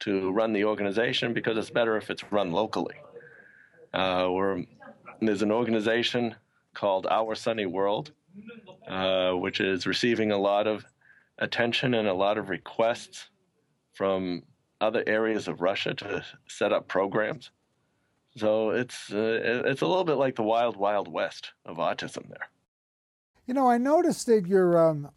to 0.00 0.32
run 0.32 0.54
the 0.54 0.64
organization 0.64 1.34
because 1.34 1.58
it's 1.58 1.70
better 1.70 1.98
if 1.98 2.08
it's 2.08 2.24
run 2.32 2.52
locally. 2.52 2.96
Uh, 3.92 4.56
there's 5.20 5.42
an 5.42 5.52
organization 5.52 6.34
called 6.72 7.06
Our 7.06 7.34
Sunny 7.34 7.66
World, 7.66 8.12
uh, 8.88 9.32
which 9.32 9.60
is 9.60 9.86
receiving 9.86 10.32
a 10.32 10.38
lot 10.38 10.66
of 10.66 10.84
attention 11.38 11.94
and 11.94 12.08
a 12.08 12.14
lot 12.14 12.38
of 12.38 12.48
requests 12.48 13.28
from 13.92 14.42
other 14.80 15.04
areas 15.06 15.48
of 15.48 15.60
Russia 15.60 15.94
to 15.94 16.24
set 16.48 16.72
up 16.72 16.88
programs. 16.88 17.50
So 18.36 18.70
it's 18.70 19.12
uh, 19.12 19.62
it's 19.64 19.82
a 19.82 19.86
little 19.86 20.04
bit 20.04 20.14
like 20.14 20.34
the 20.34 20.42
wild 20.42 20.76
wild 20.76 21.06
west 21.08 21.52
of 21.64 21.76
autism 21.76 22.28
there. 22.28 22.48
You 23.46 23.54
know, 23.54 23.70
I 23.70 23.78
noticed 23.78 24.26
that 24.26 24.46
your 24.46 24.90
um, 24.90 25.10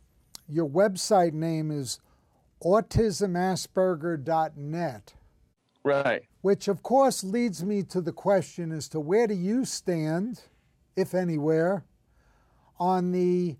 your 0.47 0.69
website 0.69 1.33
name 1.33 1.71
is 1.71 1.99
autismasperger.net. 2.63 5.13
Right. 5.83 6.23
Which, 6.41 6.67
of 6.67 6.83
course, 6.83 7.23
leads 7.23 7.63
me 7.63 7.81
to 7.83 8.01
the 8.01 8.11
question 8.11 8.73
as 8.73 8.89
to 8.89 8.99
where 8.99 9.27
do 9.27 9.33
you 9.33 9.65
stand, 9.65 10.41
if 10.95 11.13
anywhere, 11.13 11.85
on 12.79 13.11
the 13.11 13.57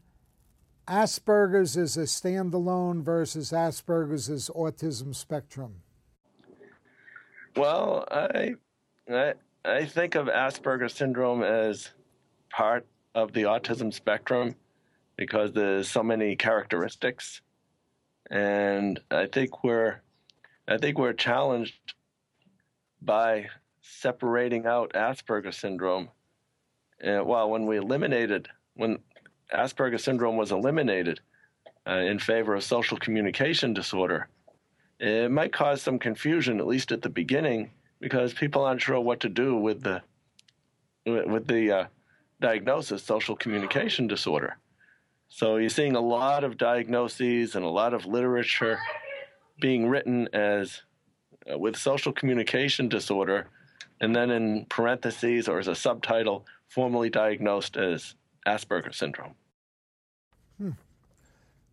Asperger's 0.88 1.76
as 1.78 1.98
a 1.98 2.02
standalone 2.02 3.02
versus 3.02 3.52
Asperger's 3.52 4.30
as 4.30 4.50
autism 4.50 5.14
spectrum? 5.14 5.82
Well, 7.56 8.08
I, 8.10 8.56
I, 9.10 9.34
I 9.66 9.86
think 9.86 10.16
of 10.16 10.28
Asperger 10.28 10.90
syndrome 10.90 11.44
as 11.44 11.90
part 12.50 12.86
of 13.16 13.34
the 13.34 13.44
autism 13.44 13.94
spectrum 13.94 14.56
because 15.16 15.52
there's 15.54 15.90
so 15.90 16.04
many 16.04 16.36
characteristics 16.36 17.42
and 18.30 19.00
I 19.10 19.28
think 19.28 19.64
we're 19.64 20.02
I 20.68 20.78
think 20.78 20.98
we're 20.98 21.14
challenged 21.14 21.94
by 23.02 23.48
separating 23.82 24.66
out 24.66 24.92
Asperger 24.94 25.54
syndrome. 25.54 26.10
And 27.00 27.26
well, 27.26 27.50
when 27.50 27.66
we 27.66 27.78
eliminated 27.78 28.50
when 28.74 29.00
Asperger 29.54 30.00
syndrome 30.00 30.38
was 30.38 30.52
eliminated 30.52 31.20
uh, 31.88 31.94
in 31.94 32.20
favor 32.20 32.56
of 32.56 32.64
social 32.64 32.98
communication 32.98 33.74
disorder, 33.74 34.28
it 35.00 35.32
might 35.32 35.54
cause 35.54 35.82
some 35.82 36.00
confusion, 36.00 36.60
at 36.60 36.68
least 36.68 36.92
at 36.92 37.02
the 37.02 37.10
beginning, 37.10 37.72
because 38.00 38.34
people 38.34 38.64
aren't 38.64 38.82
sure 38.82 39.00
what 39.00 39.20
to 39.22 39.30
do 39.30 39.56
with 39.56 39.82
the 39.84 40.02
with 41.06 41.48
the 41.48 41.72
uh, 41.72 41.86
diagnosis, 42.42 43.02
social 43.02 43.36
communication 43.36 44.08
disorder. 44.08 44.58
So 45.30 45.56
you're 45.56 45.70
seeing 45.70 45.96
a 45.96 46.02
lot 46.02 46.44
of 46.44 46.58
diagnoses 46.58 47.56
and 47.56 47.64
a 47.64 47.70
lot 47.70 47.94
of 47.94 48.06
literature 48.06 48.78
being 49.62 49.88
written 49.88 50.28
as 50.34 50.82
uh, 51.50 51.58
with 51.58 51.78
social 51.78 52.12
communication 52.12 52.90
disorder, 52.90 53.48
and 54.02 54.14
then 54.14 54.32
in 54.32 54.66
parentheses 54.66 55.48
or 55.48 55.60
as 55.60 55.70
a 55.70 55.76
subtitle, 55.76 56.46
formally 56.68 57.10
diagnosed 57.10 57.78
as 57.78 58.16
Asperger 58.48 58.94
syndrome. 58.96 59.36
Hmm. 60.58 60.72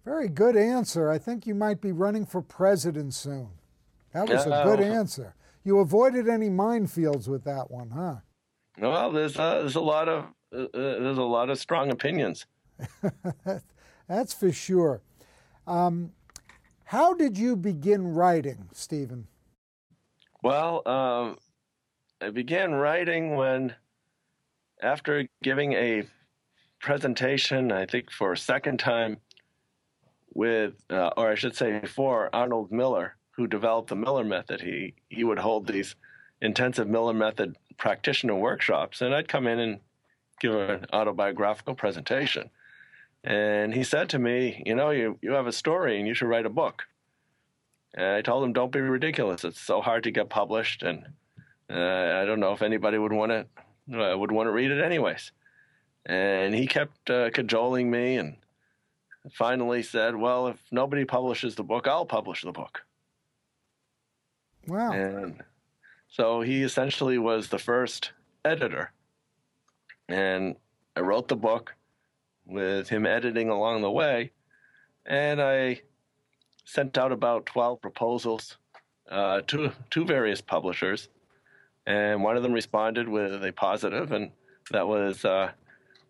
Very 0.04 0.28
good 0.28 0.56
answer. 0.56 1.08
I 1.08 1.18
think 1.18 1.46
you 1.46 1.54
might 1.54 1.80
be 1.80 1.92
running 1.92 2.26
for 2.26 2.42
president 2.42 3.14
soon. 3.14 3.48
That 4.12 4.28
was 4.28 4.44
a 4.44 4.62
good 4.64 4.80
answer. 4.80 5.34
You 5.64 5.78
avoided 5.78 6.28
any 6.28 6.50
minefields 6.50 7.26
with 7.26 7.44
that 7.44 7.70
one, 7.70 7.90
huh? 7.90 8.16
Well, 8.78 9.10
there's 9.12 9.38
uh, 9.38 9.60
there's 9.60 9.76
a 9.76 9.80
lot 9.80 10.08
of 10.08 10.24
uh, 10.54 10.64
uh 10.64 10.68
there's 10.72 11.18
a 11.18 11.22
lot 11.22 11.48
of 11.48 11.58
strong 11.58 11.90
opinions. 11.90 12.44
That's 14.08 14.34
for 14.34 14.52
sure. 14.52 15.00
Um, 15.66 16.12
how 16.84 17.14
did 17.14 17.38
you 17.38 17.56
begin 17.56 18.14
writing, 18.14 18.68
Stephen? 18.72 19.26
Well, 20.42 20.86
um, 20.86 21.38
I 22.20 22.30
began 22.30 22.72
writing 22.74 23.34
when, 23.36 23.74
after 24.82 25.26
giving 25.42 25.72
a 25.72 26.04
presentation, 26.84 27.72
I 27.72 27.86
think 27.86 28.10
for 28.10 28.32
a 28.32 28.38
second 28.38 28.78
time, 28.78 29.16
with, 30.34 30.74
uh, 30.90 31.10
or 31.16 31.30
I 31.30 31.34
should 31.34 31.56
say, 31.56 31.80
for 31.86 32.28
Arnold 32.34 32.70
Miller, 32.70 33.16
who 33.30 33.46
developed 33.46 33.88
the 33.88 33.96
Miller 33.96 34.24
method. 34.24 34.60
He 34.60 34.94
he 35.08 35.24
would 35.24 35.38
hold 35.38 35.66
these 35.66 35.96
intensive 36.40 36.88
Miller 36.88 37.14
method 37.14 37.56
practitioner 37.78 38.34
workshops, 38.34 39.00
and 39.00 39.14
I'd 39.14 39.28
come 39.28 39.46
in 39.46 39.58
and 39.58 39.80
give 40.40 40.54
an 40.54 40.86
autobiographical 40.92 41.74
presentation. 41.74 42.50
And 43.24 43.74
he 43.74 43.82
said 43.82 44.10
to 44.10 44.18
me, 44.18 44.62
You 44.66 44.74
know, 44.74 44.90
you, 44.90 45.18
you 45.22 45.32
have 45.32 45.46
a 45.46 45.52
story 45.52 45.98
and 45.98 46.06
you 46.06 46.14
should 46.14 46.28
write 46.28 46.46
a 46.46 46.50
book. 46.50 46.84
And 47.94 48.06
I 48.06 48.22
told 48.22 48.44
him, 48.44 48.52
Don't 48.52 48.72
be 48.72 48.80
ridiculous. 48.80 49.44
It's 49.44 49.60
so 49.60 49.80
hard 49.80 50.04
to 50.04 50.10
get 50.10 50.28
published. 50.28 50.82
And 50.82 51.06
uh, 51.70 52.20
I 52.20 52.24
don't 52.26 52.40
know 52.40 52.52
if 52.52 52.62
anybody 52.62 52.98
would 52.98 53.12
want 53.12 53.32
to 53.32 53.46
uh, 53.98 54.16
would 54.16 54.32
want 54.32 54.48
to 54.48 54.52
read 54.52 54.70
it 54.70 54.82
anyways. 54.82 55.32
And 56.06 56.54
he 56.54 56.66
kept 56.66 57.08
uh, 57.08 57.30
cajoling 57.30 57.90
me 57.90 58.16
and 58.16 58.36
finally 59.32 59.82
said, 59.82 60.16
Well, 60.16 60.48
if 60.48 60.58
nobody 60.70 61.04
publishes 61.04 61.54
the 61.54 61.64
book, 61.64 61.86
I'll 61.86 62.06
publish 62.06 62.42
the 62.42 62.52
book. 62.52 62.82
Wow. 64.66 64.92
And 64.92 65.42
so 66.08 66.40
he 66.40 66.62
essentially 66.62 67.18
was 67.18 67.48
the 67.48 67.58
first 67.58 68.12
editor. 68.44 68.92
And 70.08 70.56
I 70.96 71.00
wrote 71.00 71.28
the 71.28 71.36
book 71.36 71.74
with 72.46 72.88
him 72.88 73.06
editing 73.06 73.48
along 73.48 73.82
the 73.82 73.90
way. 73.90 74.32
And 75.06 75.40
I 75.40 75.82
sent 76.64 76.96
out 76.98 77.12
about 77.12 77.46
12 77.46 77.80
proposals 77.80 78.56
uh, 79.10 79.42
to, 79.48 79.72
to 79.90 80.04
various 80.04 80.40
publishers. 80.40 81.08
And 81.86 82.22
one 82.22 82.36
of 82.36 82.42
them 82.42 82.52
responded 82.52 83.08
with 83.08 83.44
a 83.44 83.52
positive, 83.52 84.12
and 84.12 84.30
that 84.70 84.88
was 84.88 85.24
uh, 85.24 85.50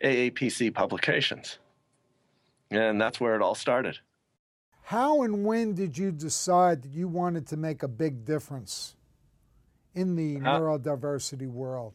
AAPC 0.03 0.73
Publications. 0.75 1.59
And 2.71 3.01
that's 3.01 3.21
where 3.21 3.35
it 3.37 3.43
all 3.43 3.55
started. 3.55 3.99
How 4.83 5.23
and 5.23 5.45
when 5.45 5.75
did 5.75 5.97
you 5.97 6.13
decide 6.13 6.83
that 6.83 6.93
you 6.93 7.09
wanted 7.09 7.47
to 7.49 7.57
make 7.57 7.83
a 7.83 7.89
big 7.89 8.25
difference 8.25 8.97
in 9.95 10.17
the 10.17 10.37
uh, 10.37 10.41
neurodiversity 10.41 11.49
world? 11.49 11.95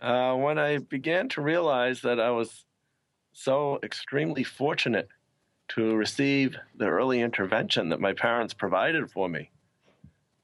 Uh, 0.00 0.34
when 0.34 0.58
I 0.58 0.78
began 0.78 1.28
to 1.30 1.40
realize 1.40 2.02
that 2.02 2.20
I 2.20 2.30
was 2.30 2.64
so 3.32 3.78
extremely 3.82 4.44
fortunate 4.44 5.08
to 5.68 5.94
receive 5.96 6.56
the 6.76 6.86
early 6.86 7.20
intervention 7.20 7.88
that 7.90 8.00
my 8.00 8.12
parents 8.12 8.54
provided 8.54 9.10
for 9.10 9.28
me, 9.28 9.50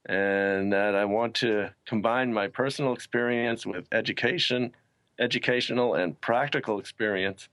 and 0.07 0.73
that 0.73 0.95
I 0.95 1.05
want 1.05 1.35
to 1.37 1.71
combine 1.87 2.33
my 2.33 2.49
personal 2.49 2.93
experience 2.93 3.65
with 3.65 3.87
education, 3.93 4.73
educational 5.19 5.95
and 5.95 6.21
practical 6.21 6.79
experience 6.79 7.49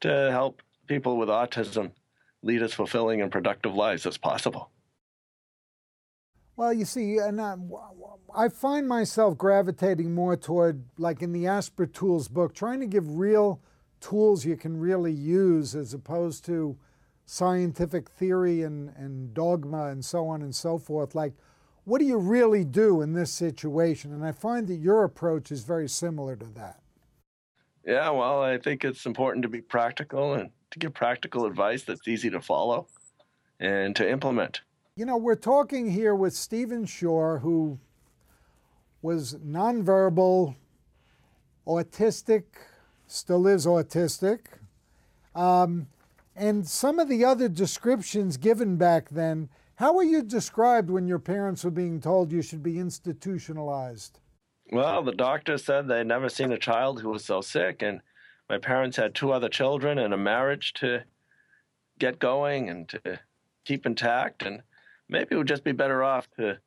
to 0.00 0.30
help 0.30 0.62
people 0.86 1.16
with 1.16 1.28
autism 1.28 1.90
lead 2.42 2.62
as 2.62 2.72
fulfilling 2.72 3.20
and 3.20 3.32
productive 3.32 3.74
lives 3.74 4.06
as 4.06 4.16
possible. 4.16 4.70
Well, 6.56 6.72
you 6.72 6.86
see, 6.86 7.18
and 7.18 7.40
I, 7.40 7.56
I, 8.34 8.48
find 8.48 8.88
myself 8.88 9.36
gravitating 9.36 10.14
more 10.14 10.36
toward, 10.36 10.84
like 10.96 11.20
in 11.20 11.32
the 11.32 11.44
Aspertools 11.44 12.30
book, 12.30 12.54
trying 12.54 12.80
to 12.80 12.86
give 12.86 13.18
real 13.18 13.60
tools 14.00 14.46
you 14.46 14.56
can 14.56 14.80
really 14.80 15.12
use 15.12 15.74
as 15.74 15.92
opposed 15.92 16.46
to 16.46 16.78
scientific 17.26 18.08
theory 18.08 18.62
and, 18.62 18.90
and 18.96 19.34
dogma 19.34 19.88
and 19.88 20.02
so 20.02 20.28
on 20.28 20.40
and 20.40 20.54
so 20.54 20.78
forth. 20.78 21.14
Like, 21.14 21.34
what 21.84 21.98
do 21.98 22.06
you 22.06 22.16
really 22.16 22.64
do 22.64 23.02
in 23.02 23.12
this 23.12 23.30
situation? 23.30 24.12
And 24.12 24.24
I 24.24 24.32
find 24.32 24.66
that 24.68 24.76
your 24.76 25.04
approach 25.04 25.52
is 25.52 25.62
very 25.62 25.88
similar 25.88 26.36
to 26.36 26.46
that. 26.54 26.80
Yeah, 27.86 28.10
well, 28.10 28.42
I 28.42 28.58
think 28.58 28.84
it's 28.84 29.06
important 29.06 29.44
to 29.44 29.48
be 29.48 29.60
practical 29.60 30.34
and 30.34 30.50
to 30.72 30.78
give 30.80 30.92
practical 30.92 31.46
advice 31.46 31.84
that's 31.84 32.08
easy 32.08 32.28
to 32.30 32.40
follow 32.40 32.88
and 33.60 33.94
to 33.94 34.10
implement. 34.10 34.62
You 34.96 35.06
know, 35.06 35.16
we're 35.16 35.36
talking 35.36 35.88
here 35.88 36.14
with 36.14 36.34
Stephen 36.34 36.84
Shore, 36.84 37.38
who 37.38 37.78
was 39.02 39.36
nonverbal, 39.36 40.56
autistic, 41.64 42.42
still 43.06 43.46
is 43.46 43.66
autistic. 43.66 44.40
Um, 45.36 45.86
and 46.34 46.66
some 46.66 46.98
of 46.98 47.08
the 47.08 47.24
other 47.24 47.48
descriptions 47.48 48.36
given 48.36 48.76
back 48.76 49.10
then, 49.10 49.48
how 49.76 49.94
were 49.94 50.02
you 50.02 50.24
described 50.24 50.90
when 50.90 51.06
your 51.06 51.20
parents 51.20 51.62
were 51.62 51.70
being 51.70 52.00
told 52.00 52.32
you 52.32 52.42
should 52.42 52.64
be 52.64 52.80
institutionalized? 52.80 54.18
Well, 54.70 55.02
the 55.02 55.12
doctor 55.12 55.58
said 55.58 55.86
they'd 55.86 56.06
never 56.06 56.28
seen 56.28 56.52
a 56.52 56.58
child 56.58 57.00
who 57.00 57.10
was 57.10 57.24
so 57.24 57.40
sick, 57.40 57.82
and 57.82 58.00
my 58.48 58.58
parents 58.58 58.96
had 58.96 59.14
two 59.14 59.32
other 59.32 59.48
children 59.48 59.98
and 59.98 60.12
a 60.12 60.18
marriage 60.18 60.72
to 60.74 61.04
get 61.98 62.18
going 62.18 62.68
and 62.68 62.88
to 62.88 63.20
keep 63.64 63.86
intact, 63.86 64.42
and 64.42 64.62
maybe 65.08 65.28
it 65.30 65.36
would 65.36 65.48
just 65.48 65.64
be 65.64 65.72
better 65.72 66.02
off 66.02 66.28
to 66.36 66.58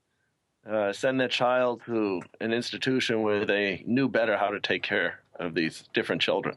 uh, 0.69 0.93
send 0.93 1.19
their 1.19 1.27
child 1.27 1.81
to 1.85 2.21
an 2.41 2.53
institution 2.53 3.21
where 3.21 3.45
they 3.45 3.83
knew 3.85 4.07
better 4.07 4.37
how 4.37 4.49
to 4.49 4.59
take 4.59 4.83
care 4.83 5.21
of 5.39 5.53
these 5.55 5.83
different 5.93 6.21
children. 6.21 6.55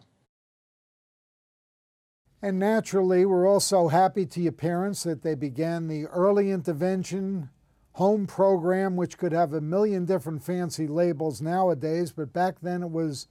And 2.40 2.58
naturally, 2.58 3.24
we're 3.24 3.46
also 3.46 3.88
happy 3.88 4.26
to 4.26 4.40
your 4.40 4.52
parents 4.52 5.04
that 5.04 5.22
they 5.22 5.36
began 5.36 5.86
the 5.86 6.06
early 6.06 6.50
intervention 6.50 7.50
home 7.94 8.26
program, 8.26 8.96
which 8.96 9.18
could 9.18 9.32
have 9.32 9.52
a 9.52 9.60
million 9.60 10.04
different 10.04 10.42
fancy 10.42 10.86
labels 10.86 11.42
nowadays, 11.42 12.12
but 12.12 12.32
back 12.32 12.56
then 12.62 12.82
it 12.82 12.90
was 12.90 13.28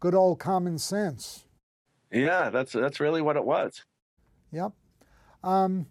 good 0.00 0.14
old 0.14 0.38
common 0.38 0.78
sense. 0.78 1.44
Yeah, 2.10 2.50
that's 2.50 2.72
that's 2.72 3.00
really 3.00 3.22
what 3.22 3.36
it 3.36 3.44
was. 3.44 3.84
Yep. 4.50 4.72
Um, 5.42 5.86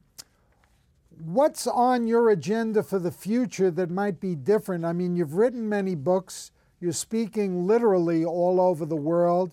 what's 1.23 1.67
on 1.67 2.07
your 2.07 2.29
agenda 2.29 2.83
for 2.83 2.99
the 2.99 3.11
future 3.11 3.71
that 3.71 3.89
might 3.89 4.19
be 4.19 4.35
different? 4.35 4.85
I 4.85 4.93
mean, 4.93 5.15
you've 5.15 5.33
written 5.33 5.67
many 5.67 5.95
books. 5.95 6.51
You're 6.79 6.93
speaking 6.93 7.65
literally 7.65 8.25
all 8.25 8.59
over 8.59 8.85
the 8.85 8.95
world. 8.95 9.51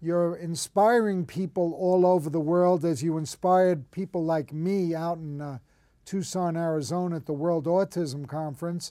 You're 0.00 0.36
inspiring 0.36 1.26
people 1.26 1.74
all 1.74 2.06
over 2.06 2.30
the 2.30 2.40
world 2.40 2.84
as 2.84 3.02
you 3.02 3.18
inspired 3.18 3.90
people 3.90 4.24
like 4.24 4.52
me 4.52 4.94
out 4.94 5.18
in 5.18 5.40
uh, 5.40 5.58
Tucson, 6.10 6.56
Arizona 6.56 7.16
at 7.16 7.26
the 7.26 7.32
World 7.32 7.66
Autism 7.66 8.26
Conference. 8.26 8.90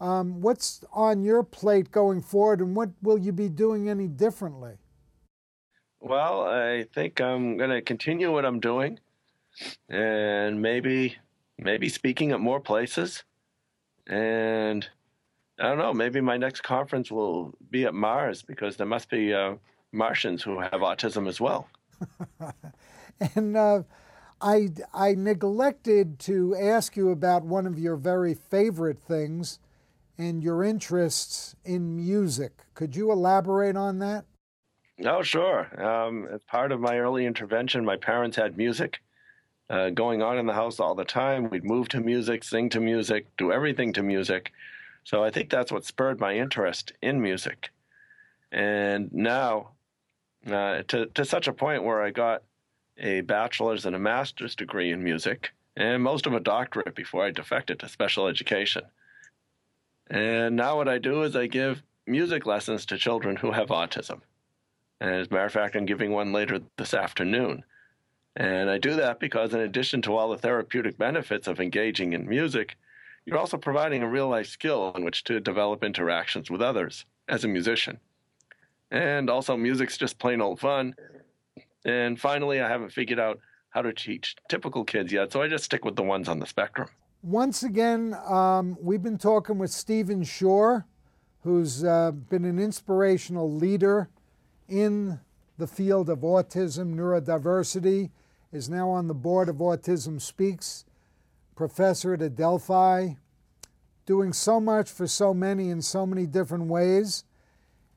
Um, 0.00 0.40
what's 0.40 0.82
on 0.90 1.22
your 1.22 1.42
plate 1.42 1.90
going 1.90 2.22
forward, 2.22 2.60
and 2.60 2.74
what 2.74 2.88
will 3.02 3.18
you 3.18 3.30
be 3.30 3.50
doing 3.50 3.90
any 3.90 4.08
differently? 4.08 4.78
Well, 6.00 6.46
I 6.46 6.86
think 6.94 7.20
I'm 7.20 7.58
going 7.58 7.68
to 7.68 7.82
continue 7.82 8.32
what 8.32 8.46
I'm 8.46 8.58
doing, 8.58 8.98
and 9.90 10.62
maybe 10.62 11.16
maybe 11.58 11.90
speaking 11.90 12.32
at 12.32 12.40
more 12.40 12.60
places, 12.60 13.22
and 14.06 14.88
I 15.60 15.64
don't 15.64 15.78
know. 15.78 15.92
Maybe 15.92 16.22
my 16.22 16.38
next 16.38 16.62
conference 16.62 17.10
will 17.10 17.52
be 17.70 17.84
at 17.84 17.92
Mars 17.92 18.40
because 18.42 18.78
there 18.78 18.86
must 18.86 19.10
be 19.10 19.34
uh, 19.34 19.56
Martians 19.92 20.42
who 20.42 20.58
have 20.60 20.80
autism 20.80 21.28
as 21.28 21.38
well. 21.38 21.68
and 23.34 23.56
uh, 23.58 23.82
I 24.40 24.70
I 24.92 25.14
neglected 25.14 26.18
to 26.20 26.54
ask 26.54 26.96
you 26.96 27.10
about 27.10 27.44
one 27.44 27.66
of 27.66 27.78
your 27.78 27.96
very 27.96 28.34
favorite 28.34 28.98
things, 28.98 29.58
and 30.18 30.42
your 30.42 30.64
interests 30.64 31.54
in 31.64 31.96
music. 31.96 32.52
Could 32.74 32.96
you 32.96 33.12
elaborate 33.12 33.76
on 33.76 33.98
that? 34.00 34.24
Oh, 35.04 35.22
sure. 35.22 35.82
Um, 35.82 36.26
as 36.32 36.42
part 36.44 36.72
of 36.72 36.80
my 36.80 36.98
early 36.98 37.26
intervention, 37.26 37.84
my 37.84 37.96
parents 37.96 38.36
had 38.36 38.56
music 38.56 39.00
uh, 39.68 39.90
going 39.90 40.22
on 40.22 40.38
in 40.38 40.46
the 40.46 40.54
house 40.54 40.80
all 40.80 40.94
the 40.94 41.04
time. 41.04 41.50
We'd 41.50 41.64
move 41.64 41.88
to 41.90 42.00
music, 42.00 42.44
sing 42.44 42.70
to 42.70 42.80
music, 42.80 43.26
do 43.36 43.52
everything 43.52 43.92
to 43.94 44.02
music. 44.02 44.52
So 45.04 45.22
I 45.22 45.30
think 45.30 45.50
that's 45.50 45.70
what 45.70 45.84
spurred 45.84 46.18
my 46.18 46.34
interest 46.34 46.92
in 47.02 47.20
music. 47.20 47.70
And 48.50 49.12
now, 49.12 49.72
uh, 50.46 50.82
to, 50.88 51.06
to 51.06 51.24
such 51.24 51.46
a 51.46 51.52
point 51.52 51.84
where 51.84 52.02
I 52.02 52.10
got 52.10 52.42
a 52.98 53.20
bachelor's 53.22 53.86
and 53.86 53.94
a 53.96 53.98
master's 53.98 54.54
degree 54.54 54.92
in 54.92 55.02
music, 55.02 55.52
and 55.76 56.02
most 56.02 56.26
of 56.26 56.32
a 56.32 56.40
doctorate 56.40 56.94
before 56.94 57.24
I 57.24 57.30
defected 57.30 57.78
to 57.80 57.88
special 57.88 58.26
education. 58.26 58.82
And 60.08 60.56
now 60.56 60.76
what 60.76 60.88
I 60.88 60.98
do 60.98 61.22
is 61.22 61.36
I 61.36 61.46
give 61.46 61.82
music 62.06 62.46
lessons 62.46 62.86
to 62.86 62.98
children 62.98 63.36
who 63.36 63.52
have 63.52 63.68
autism. 63.68 64.20
And 65.00 65.14
as 65.14 65.28
a 65.28 65.30
matter 65.30 65.46
of 65.46 65.52
fact, 65.52 65.76
I'm 65.76 65.86
giving 65.86 66.12
one 66.12 66.32
later 66.32 66.60
this 66.76 66.94
afternoon. 66.94 67.64
And 68.36 68.70
I 68.70 68.78
do 68.78 68.94
that 68.94 69.18
because, 69.18 69.54
in 69.54 69.60
addition 69.60 70.02
to 70.02 70.14
all 70.14 70.30
the 70.30 70.38
therapeutic 70.38 70.98
benefits 70.98 71.48
of 71.48 71.60
engaging 71.60 72.12
in 72.12 72.28
music, 72.28 72.76
you're 73.24 73.38
also 73.38 73.56
providing 73.56 74.02
a 74.02 74.08
real 74.08 74.28
life 74.28 74.46
skill 74.46 74.92
in 74.94 75.04
which 75.04 75.24
to 75.24 75.40
develop 75.40 75.82
interactions 75.82 76.50
with 76.50 76.62
others 76.62 77.04
as 77.28 77.44
a 77.44 77.48
musician. 77.48 77.98
And 78.90 79.28
also, 79.28 79.56
music's 79.56 79.98
just 79.98 80.18
plain 80.18 80.40
old 80.40 80.60
fun. 80.60 80.94
And 81.86 82.20
finally, 82.20 82.60
I 82.60 82.68
haven't 82.68 82.90
figured 82.90 83.20
out 83.20 83.38
how 83.70 83.80
to 83.80 83.92
teach 83.92 84.34
typical 84.48 84.84
kids 84.84 85.12
yet, 85.12 85.32
so 85.32 85.40
I 85.40 85.46
just 85.46 85.64
stick 85.64 85.84
with 85.84 85.94
the 85.94 86.02
ones 86.02 86.28
on 86.28 86.40
the 86.40 86.46
spectrum. 86.46 86.88
Once 87.22 87.62
again, 87.62 88.14
um, 88.26 88.76
we've 88.80 89.02
been 89.02 89.18
talking 89.18 89.56
with 89.56 89.70
Stephen 89.70 90.24
Shore, 90.24 90.84
who's 91.44 91.84
uh, 91.84 92.10
been 92.10 92.44
an 92.44 92.58
inspirational 92.58 93.50
leader 93.50 94.08
in 94.68 95.20
the 95.58 95.68
field 95.68 96.10
of 96.10 96.18
autism, 96.18 96.96
neurodiversity, 96.96 98.10
is 98.52 98.68
now 98.68 98.90
on 98.90 99.06
the 99.06 99.14
board 99.14 99.48
of 99.48 99.56
Autism 99.56 100.20
Speaks 100.20 100.84
professor 101.54 102.14
at 102.14 102.20
Adelphi, 102.20 103.16
doing 104.06 104.32
so 104.32 104.60
much 104.60 104.90
for 104.90 105.06
so 105.06 105.32
many 105.32 105.70
in 105.70 105.80
so 105.80 106.04
many 106.04 106.26
different 106.26 106.64
ways. 106.64 107.24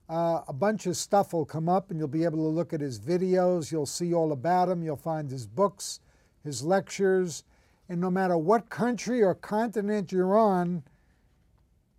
uh, 0.09 0.41
a 0.47 0.53
bunch 0.53 0.85
of 0.85 0.97
stuff 0.97 1.33
will 1.33 1.45
come 1.45 1.69
up 1.69 1.89
and 1.89 1.97
you'll 1.97 2.07
be 2.07 2.25
able 2.25 2.39
to 2.39 2.43
look 2.43 2.73
at 2.73 2.81
his 2.81 2.99
videos. 2.99 3.71
You'll 3.71 3.85
see 3.85 4.13
all 4.13 4.31
about 4.31 4.69
him. 4.69 4.83
You'll 4.83 4.97
find 4.97 5.31
his 5.31 5.47
books, 5.47 6.01
his 6.43 6.63
lectures. 6.63 7.43
And 7.89 8.01
no 8.01 8.09
matter 8.09 8.37
what 8.37 8.69
country 8.69 9.23
or 9.23 9.33
continent 9.33 10.11
you're 10.11 10.37
on, 10.37 10.83